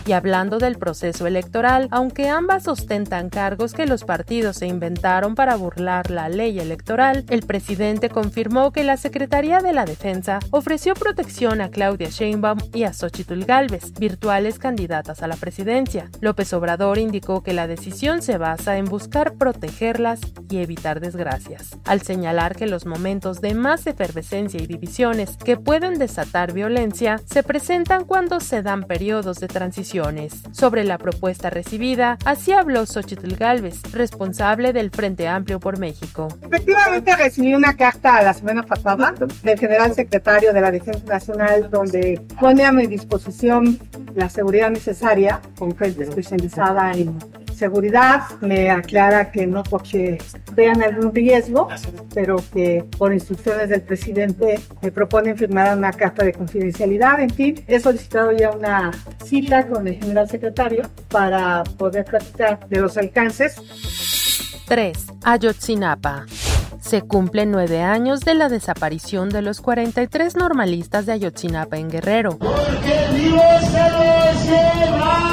Y 0.06 0.12
hablando 0.12 0.58
del 0.58 0.78
proceso 0.78 1.26
electoral, 1.26 1.88
aunque 1.90 2.28
ambas 2.28 2.68
ostentan 2.68 3.28
cargos 3.28 3.72
que 3.72 3.86
los 3.86 4.04
partidos 4.04 4.58
se 4.58 4.68
inventaron 4.68 5.34
para 5.34 5.56
burlar 5.56 6.12
la 6.12 6.28
ley 6.28 6.60
electoral, 6.60 7.24
el 7.28 7.42
presidente 7.42 8.08
confirmó 8.08 8.70
que 8.70 8.84
la 8.84 8.98
Secretaría 8.98 9.58
de 9.58 9.72
la 9.72 9.84
Defensa 9.84 10.38
ofreció 10.52 10.94
protección 10.94 11.60
a 11.60 11.70
Claudia 11.70 12.08
Sheinbaum 12.08 12.58
y 12.72 12.84
a 12.84 12.92
Xochitl 12.92 13.44
Gálvez, 13.44 13.94
virtuales 13.98 14.60
candidatas 14.60 15.24
a 15.24 15.26
la 15.26 15.34
presidencia. 15.34 16.08
López 16.20 16.52
Obrador 16.52 16.98
indicó 16.98 17.42
que 17.42 17.52
la 17.52 17.66
decisión 17.66 18.22
se 18.22 18.38
basa 18.38 18.78
en 18.78 18.84
buscar 18.84 19.34
protegerlas 19.34 20.20
y 20.48 20.58
evitar 20.58 21.00
desgracias, 21.00 21.78
al 21.84 22.02
señalar 22.02 22.54
que 22.54 22.68
los 22.68 22.86
momentos 22.86 23.40
de 23.40 23.54
más 23.54 23.88
efervescencia 23.88 24.62
y 24.62 24.68
divisiones 24.68 25.36
que 25.36 25.56
pueden 25.56 25.98
desatar 25.98 26.52
violencia 26.52 27.20
se 27.24 27.42
presentan 27.42 28.04
cuando 28.04 28.38
se 28.38 28.62
dan 28.62 28.84
periodos 28.84 29.40
de 29.40 29.48
transición 29.48 29.95
sobre 30.52 30.84
la 30.84 30.98
propuesta 30.98 31.50
recibida, 31.50 32.18
así 32.24 32.52
habló 32.52 32.84
Xochitl 32.84 33.34
Galvez, 33.36 33.80
responsable 33.92 34.72
del 34.72 34.90
Frente 34.90 35.26
Amplio 35.26 35.58
por 35.58 35.78
México. 35.78 36.28
Efectivamente 36.42 37.16
recibí 37.16 37.54
una 37.54 37.76
carta 37.76 38.22
la 38.22 38.34
semana 38.34 38.62
pasada 38.62 39.14
del 39.42 39.58
general 39.58 39.94
secretario 39.94 40.52
de 40.52 40.60
la 40.60 40.70
Defensa 40.70 41.04
Nacional 41.06 41.70
donde 41.70 42.20
pone 42.38 42.64
a 42.64 42.72
mi 42.72 42.86
disposición 42.86 43.78
la 44.14 44.28
seguridad 44.28 44.70
necesaria, 44.70 45.40
con 45.58 45.74
especializada 45.80 46.92
en 46.92 47.18
seguridad. 47.56 48.22
Me 48.40 48.70
aclara 48.70 49.30
que 49.30 49.46
no 49.46 49.62
porque 49.62 50.18
vean 50.52 50.82
algún 50.82 51.14
riesgo, 51.14 51.68
pero 52.14 52.36
que 52.52 52.84
por 52.98 53.12
instrucciones 53.12 53.68
del 53.68 53.82
presidente 53.82 54.60
me 54.82 54.92
proponen 54.92 55.36
firmar 55.36 55.76
una 55.76 55.92
carta 55.92 56.24
de 56.24 56.32
confidencialidad. 56.32 57.20
En 57.20 57.30
fin, 57.30 57.64
he 57.66 57.80
solicitado 57.80 58.32
ya 58.32 58.50
una 58.50 58.90
cita 59.24 59.66
con 59.66 59.86
el 59.88 59.94
general 59.94 60.28
secretario 60.28 60.82
para 61.08 61.64
poder 61.76 62.04
platicar 62.04 62.68
de 62.68 62.80
los 62.80 62.96
alcances. 62.96 63.56
3. 64.66 65.06
Ayotzinapa. 65.24 66.26
Se 66.80 67.02
cumplen 67.02 67.50
nueve 67.50 67.82
años 67.82 68.20
de 68.20 68.34
la 68.34 68.48
desaparición 68.48 69.28
de 69.28 69.42
los 69.42 69.60
43 69.60 70.36
normalistas 70.36 71.04
de 71.06 71.12
Ayotzinapa 71.14 71.78
en 71.78 71.90
Guerrero. 71.90 72.38
Porque 72.38 73.08
Dios 73.12 73.42
se 73.72 74.86
Los 74.98 75.25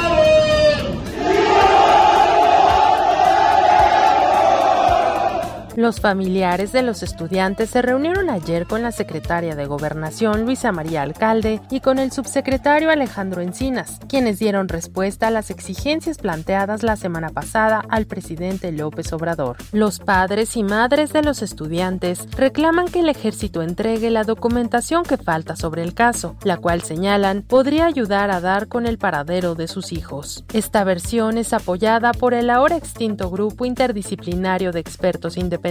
familiares 6.00 6.70
de 6.70 6.82
los 6.82 7.02
estudiantes 7.02 7.70
se 7.70 7.82
reunieron 7.82 8.30
ayer 8.30 8.66
con 8.66 8.82
la 8.82 8.92
secretaria 8.92 9.56
de 9.56 9.66
Gobernación, 9.66 10.44
Luisa 10.44 10.70
María 10.70 11.02
Alcalde, 11.02 11.60
y 11.68 11.80
con 11.80 11.98
el 11.98 12.12
subsecretario 12.12 12.90
Alejandro 12.90 13.42
Encinas, 13.42 13.98
quienes 14.08 14.38
dieron 14.38 14.68
respuesta 14.68 15.26
a 15.26 15.30
las 15.30 15.50
exigencias 15.50 16.18
planteadas 16.18 16.84
la 16.84 16.94
semana 16.94 17.30
pasada 17.30 17.82
al 17.88 18.06
presidente 18.06 18.70
López 18.70 19.12
Obrador. 19.12 19.56
Los 19.72 19.98
padres 19.98 20.56
y 20.56 20.62
madres 20.62 21.12
de 21.12 21.22
los 21.22 21.42
estudiantes 21.42 22.28
reclaman 22.36 22.86
que 22.86 23.00
el 23.00 23.08
ejército 23.08 23.60
entregue 23.60 24.10
la 24.10 24.22
documentación 24.22 25.02
que 25.02 25.16
falta 25.16 25.56
sobre 25.56 25.82
el 25.82 25.94
caso, 25.94 26.36
la 26.44 26.58
cual 26.58 26.82
señalan 26.82 27.42
podría 27.42 27.86
ayudar 27.86 28.30
a 28.30 28.40
dar 28.40 28.68
con 28.68 28.86
el 28.86 28.98
paradero 28.98 29.56
de 29.56 29.66
sus 29.66 29.92
hijos. 29.92 30.44
Esta 30.52 30.84
versión 30.84 31.36
es 31.36 31.52
apoyada 31.52 32.12
por 32.12 32.32
el 32.32 32.48
ahora 32.50 32.76
extinto 32.76 33.28
grupo 33.28 33.64
interdisciplinario 33.64 34.70
de 34.70 34.78
expertos 34.78 35.36
independientes 35.36 35.63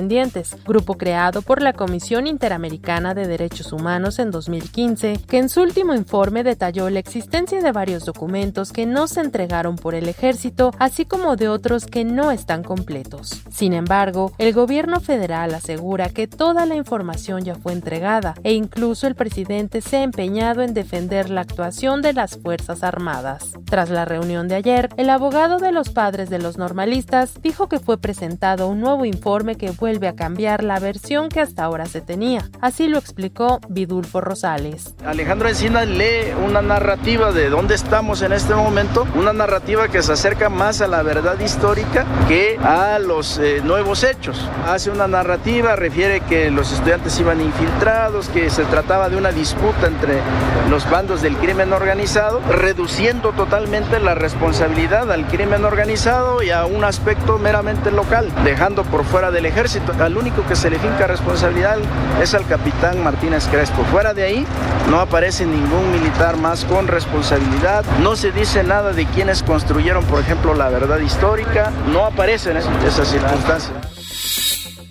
grupo 0.65 0.95
creado 0.95 1.43
por 1.43 1.61
la 1.61 1.73
Comisión 1.73 2.25
Interamericana 2.25 3.13
de 3.13 3.27
Derechos 3.27 3.71
Humanos 3.71 4.17
en 4.17 4.31
2015, 4.31 5.19
que 5.27 5.37
en 5.37 5.49
su 5.49 5.61
último 5.61 5.93
informe 5.93 6.43
detalló 6.43 6.89
la 6.89 6.97
existencia 6.97 7.61
de 7.61 7.71
varios 7.71 8.03
documentos 8.05 8.71
que 8.71 8.87
no 8.87 9.07
se 9.07 9.21
entregaron 9.21 9.75
por 9.75 9.93
el 9.93 10.09
ejército, 10.09 10.71
así 10.79 11.05
como 11.05 11.35
de 11.35 11.47
otros 11.47 11.85
que 11.85 12.05
no 12.05 12.31
están 12.31 12.63
completos. 12.63 13.43
Sin 13.51 13.73
embargo, 13.73 14.31
el 14.39 14.53
gobierno 14.53 14.99
federal 14.99 15.53
asegura 15.53 16.09
que 16.09 16.27
toda 16.27 16.65
la 16.65 16.75
información 16.75 17.43
ya 17.43 17.53
fue 17.53 17.73
entregada 17.73 18.33
e 18.43 18.53
incluso 18.53 19.05
el 19.05 19.13
presidente 19.13 19.81
se 19.81 19.97
ha 19.97 20.03
empeñado 20.03 20.63
en 20.63 20.73
defender 20.73 21.29
la 21.29 21.41
actuación 21.41 22.01
de 22.01 22.13
las 22.13 22.37
Fuerzas 22.37 22.83
Armadas. 22.83 23.53
Tras 23.65 23.91
la 23.91 24.05
reunión 24.05 24.47
de 24.47 24.55
ayer, 24.55 24.89
el 24.97 25.11
abogado 25.11 25.59
de 25.59 25.71
los 25.71 25.89
padres 25.89 26.31
de 26.31 26.39
los 26.39 26.57
normalistas 26.57 27.39
dijo 27.43 27.69
que 27.69 27.79
fue 27.79 27.99
presentado 27.99 28.67
un 28.67 28.79
nuevo 28.79 29.05
informe 29.05 29.55
que 29.55 29.73
vuelve 29.83 30.07
a 30.07 30.15
cambiar 30.15 30.63
la 30.63 30.79
versión 30.79 31.27
que 31.27 31.41
hasta 31.41 31.65
ahora 31.65 31.87
se 31.87 31.99
tenía. 31.99 32.49
Así 32.61 32.87
lo 32.87 32.97
explicó 32.97 33.59
Vidulfo 33.67 34.21
Rosales. 34.21 34.95
Alejandro 35.05 35.49
Encina 35.49 35.83
lee 35.83 36.31
una 36.41 36.61
narrativa 36.61 37.33
de 37.33 37.49
dónde 37.49 37.75
estamos 37.75 38.21
en 38.21 38.31
este 38.31 38.55
momento, 38.55 39.05
una 39.15 39.33
narrativa 39.33 39.89
que 39.89 40.01
se 40.01 40.13
acerca 40.13 40.47
más 40.47 40.79
a 40.79 40.87
la 40.87 41.03
verdad 41.03 41.37
histórica 41.37 42.05
que 42.29 42.57
a 42.63 42.97
los 42.97 43.39
eh, 43.39 43.59
nuevos 43.61 44.05
hechos. 44.05 44.49
Hace 44.65 44.89
una 44.89 45.09
narrativa, 45.09 45.75
refiere 45.75 46.21
que 46.21 46.49
los 46.49 46.71
estudiantes 46.71 47.19
iban 47.19 47.41
infiltrados, 47.41 48.29
que 48.29 48.49
se 48.49 48.63
trataba 48.63 49.09
de 49.09 49.17
una 49.17 49.33
disputa 49.33 49.87
entre 49.87 50.21
los 50.69 50.89
bandos 50.89 51.21
del 51.21 51.35
crimen 51.35 51.73
organizado, 51.73 52.39
reduciendo 52.49 53.33
totalmente 53.33 53.99
la 53.99 54.15
responsabilidad 54.15 55.11
al 55.11 55.27
crimen 55.27 55.65
organizado 55.65 56.41
y 56.41 56.51
a 56.51 56.65
un 56.65 56.85
aspecto 56.85 57.37
meramente 57.37 57.91
local, 57.91 58.31
dejando 58.45 58.85
por 58.85 59.03
fuera 59.03 59.29
del 59.29 59.45
ejército 59.45 59.72
al 59.99 60.17
único 60.17 60.45
que 60.45 60.55
se 60.55 60.69
le 60.69 60.79
finca 60.79 61.07
responsabilidad 61.07 61.77
es 62.21 62.33
al 62.33 62.45
capitán 62.45 63.03
Martínez 63.03 63.47
Crespo. 63.47 63.83
Fuera 63.85 64.13
de 64.13 64.23
ahí 64.23 64.45
no 64.89 64.99
aparece 64.99 65.45
ningún 65.45 65.91
militar 65.91 66.37
más 66.37 66.65
con 66.65 66.87
responsabilidad. 66.87 67.83
No 68.01 68.15
se 68.15 68.31
dice 68.31 68.63
nada 68.63 68.91
de 68.93 69.05
quienes 69.05 69.43
construyeron, 69.43 70.03
por 70.05 70.19
ejemplo, 70.19 70.53
la 70.53 70.69
verdad 70.69 70.99
histórica. 70.99 71.71
No 71.91 72.05
aparecen 72.05 72.57
esas 72.57 73.07
circunstancias. 73.07 73.71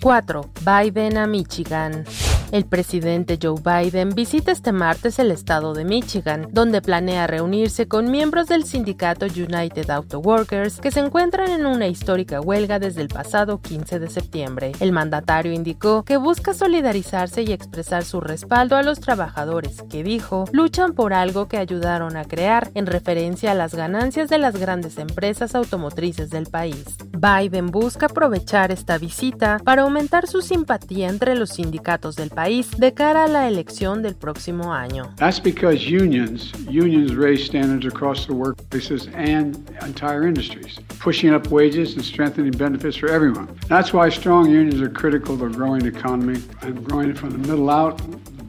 4. 0.01 0.49
Biden 0.65 1.17
a 1.17 1.27
Michigan. 1.27 2.05
El 2.53 2.65
presidente 2.65 3.39
Joe 3.41 3.59
Biden 3.59 4.09
visita 4.11 4.51
este 4.51 4.71
martes 4.73 5.17
el 5.17 5.31
estado 5.31 5.73
de 5.73 5.85
Michigan, 5.85 6.49
donde 6.51 6.83
planea 6.83 7.25
reunirse 7.25 7.87
con 7.87 8.11
miembros 8.11 8.45
del 8.45 8.63
sindicato 8.63 9.25
United 9.25 9.89
Auto 9.89 10.19
Workers 10.19 10.79
que 10.79 10.91
se 10.91 10.99
encuentran 10.99 11.49
en 11.49 11.65
una 11.65 11.87
histórica 11.87 12.41
huelga 12.41 12.77
desde 12.77 13.01
el 13.01 13.07
pasado 13.07 13.59
15 13.59 13.97
de 13.97 14.07
septiembre. 14.07 14.71
El 14.79 14.91
mandatario 14.91 15.51
indicó 15.51 16.03
que 16.03 16.17
busca 16.17 16.53
solidarizarse 16.53 17.41
y 17.41 17.51
expresar 17.51 18.05
su 18.05 18.21
respaldo 18.21 18.75
a 18.75 18.83
los 18.83 18.99
trabajadores 18.99 19.81
que 19.89 20.03
dijo 20.03 20.45
luchan 20.51 20.93
por 20.93 21.15
algo 21.15 21.47
que 21.47 21.57
ayudaron 21.57 22.17
a 22.17 22.25
crear 22.25 22.69
en 22.75 22.85
referencia 22.85 23.53
a 23.53 23.55
las 23.55 23.73
ganancias 23.73 24.29
de 24.29 24.37
las 24.37 24.57
grandes 24.57 24.99
empresas 24.99 25.55
automotrices 25.55 26.29
del 26.29 26.45
país. 26.45 26.85
Biden 27.17 27.71
busca 27.71 28.05
aprovechar 28.05 28.71
esta 28.71 28.99
visita 28.99 29.57
para 29.65 29.81
aumentar 29.81 30.27
su 30.27 30.43
simpatía 30.43 31.09
entre 31.09 31.33
los 31.33 31.49
sindicatos 31.49 32.15
del 32.15 32.29
país 32.29 32.42
de 32.43 32.93
cara 32.93 33.23
a 33.23 33.27
la 33.29 33.47
elección 33.47 34.01
del 34.01 34.15
próximo 34.15 34.73
año. 34.73 35.09
That's 35.15 35.39
because 35.39 35.87
unions, 35.87 36.51
unions 36.67 37.15
raise 37.15 37.45
standards 37.45 37.85
across 37.85 38.25
the 38.25 38.33
workplaces 38.33 39.07
and 39.13 39.55
entire 39.81 40.27
industries, 40.27 40.77
pushing 40.99 41.33
up 41.33 41.47
wages 41.47 41.95
and 41.95 42.03
strengthening 42.03 42.51
benefits 42.51 42.97
for 42.97 43.09
everyone. 43.09 43.47
That's 43.69 43.93
why 43.93 44.09
strong 44.09 44.49
unions 44.49 44.81
are 44.81 44.89
critical 44.89 45.37
to 45.37 45.47
growing 45.49 45.85
economy 45.85 46.41
and 46.61 46.83
growing 46.83 47.11
it 47.11 47.17
from 47.17 47.29
the 47.29 47.37
middle 47.37 47.69
out 47.69 48.01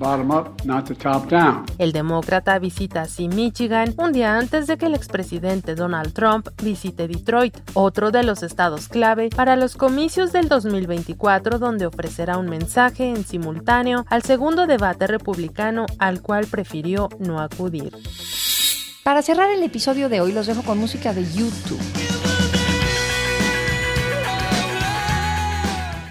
bottom 0.05 0.31
up, 0.31 0.63
not 0.65 0.87
the 0.87 0.95
top 0.95 1.31
down. 1.31 1.65
El 1.79 1.93
demócrata 1.93 2.59
visita 2.59 3.03
así 3.03 3.29
Michigan 3.29 3.95
un 3.97 4.13
día 4.13 4.37
antes 4.37 4.67
de 4.67 4.77
que 4.77 4.87
el 4.87 4.95
expresidente 4.95 5.75
Donald 5.75 6.13
Trump 6.13 6.49
visite 6.63 7.09
Detroit, 7.09 7.57
otro 7.73 8.11
de 8.11 8.23
los 8.23 8.43
estados 8.43 8.89
clave 8.89 9.31
para 9.35 9.57
los 9.57 9.77
comicios 9.77 10.31
del 10.33 10.49
2024 10.49 11.59
donde 11.59 11.87
ofrecerá 11.87 12.37
un 12.37 12.51
mensaje 12.51 13.09
en 13.09 13.25
simultáneo 13.25 14.05
al 14.11 14.23
segundo 14.23 14.67
debate 14.67 15.07
republicano 15.07 15.87
al 15.99 16.21
cual 16.21 16.47
prefirió 16.47 17.09
no 17.19 17.41
acudir. 17.41 17.97
Para 19.03 19.23
cerrar 19.23 19.51
el 19.51 19.63
episodio 19.63 20.11
de 20.11 20.21
hoy 20.21 20.33
los 20.33 20.47
dejo 20.47 20.63
con 20.63 20.79
música 20.79 21.15
de 21.15 21.25
YouTube. 21.25 22.04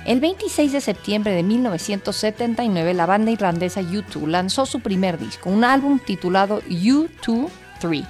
El 0.05 0.19
26 0.19 0.73
de 0.73 0.81
septiembre 0.81 1.31
de 1.31 1.43
1979, 1.43 2.93
la 2.93 3.05
banda 3.05 3.31
irlandesa 3.31 3.81
U2 3.81 4.27
lanzó 4.27 4.65
su 4.65 4.81
primer 4.81 5.17
disco, 5.17 5.49
un 5.49 5.63
álbum 5.63 5.97
titulado 5.97 6.61
U2 6.63 7.49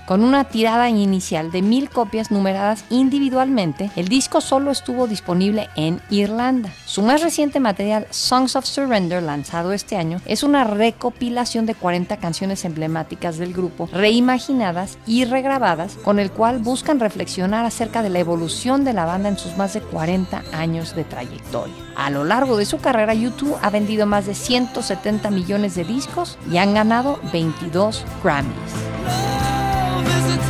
con 0.06 0.24
una 0.24 0.44
tirada 0.44 0.88
inicial 0.90 1.52
de 1.52 1.64
mil 1.64 1.90
copias 1.90 2.30
numeradas 2.30 2.86
individualmente, 2.92 3.90
el 3.96 4.08
disco 4.08 4.40
solo 4.40 4.70
estuvo 4.70 5.08
disponible 5.08 5.68
en 5.76 6.00
Irlanda. 6.12 6.70
Su 6.86 7.02
más 7.02 7.24
reciente 7.24 7.60
material, 7.60 8.06
Songs 8.12 8.56
of 8.56 8.66
Surrender, 8.66 9.24
lanzado 9.24 9.74
este 9.74 9.98
año, 9.98 10.22
es 10.26 10.44
una 10.44 10.64
recopilación 10.64 11.66
de 11.66 11.74
40 11.74 12.18
canciones 12.18 12.66
emblemáticas 12.66 13.38
del 13.38 13.54
grupo, 13.54 13.90
reimaginadas 13.92 15.00
y 15.08 15.26
regrabadas, 15.26 15.96
con 15.96 16.20
el 16.20 16.30
cual 16.30 16.60
buscan 16.60 17.00
reflexionar 17.00 17.66
acerca 17.66 18.04
de 18.04 18.12
la 18.12 18.20
evolución 18.20 18.84
de 18.84 18.94
la 18.94 19.06
banda 19.06 19.30
en 19.30 19.40
sus 19.40 19.58
más 19.58 19.74
de 19.74 19.82
40 19.82 20.44
años 20.54 20.96
de 20.96 21.04
trayectoria. 21.04 21.74
A 21.96 22.12
lo 22.12 22.26
largo 22.26 22.58
de 22.58 22.66
su 22.66 22.78
carrera, 22.78 23.16
YouTube 23.16 23.58
ha 23.62 23.72
vendido 23.72 24.06
más 24.06 24.28
de 24.28 24.36
170 24.36 25.32
millones 25.32 25.74
de 25.74 25.84
discos 25.84 26.38
y 26.52 26.58
han 26.58 26.76
ganado 26.76 27.20
22 27.32 28.06
Grammys. 28.24 29.23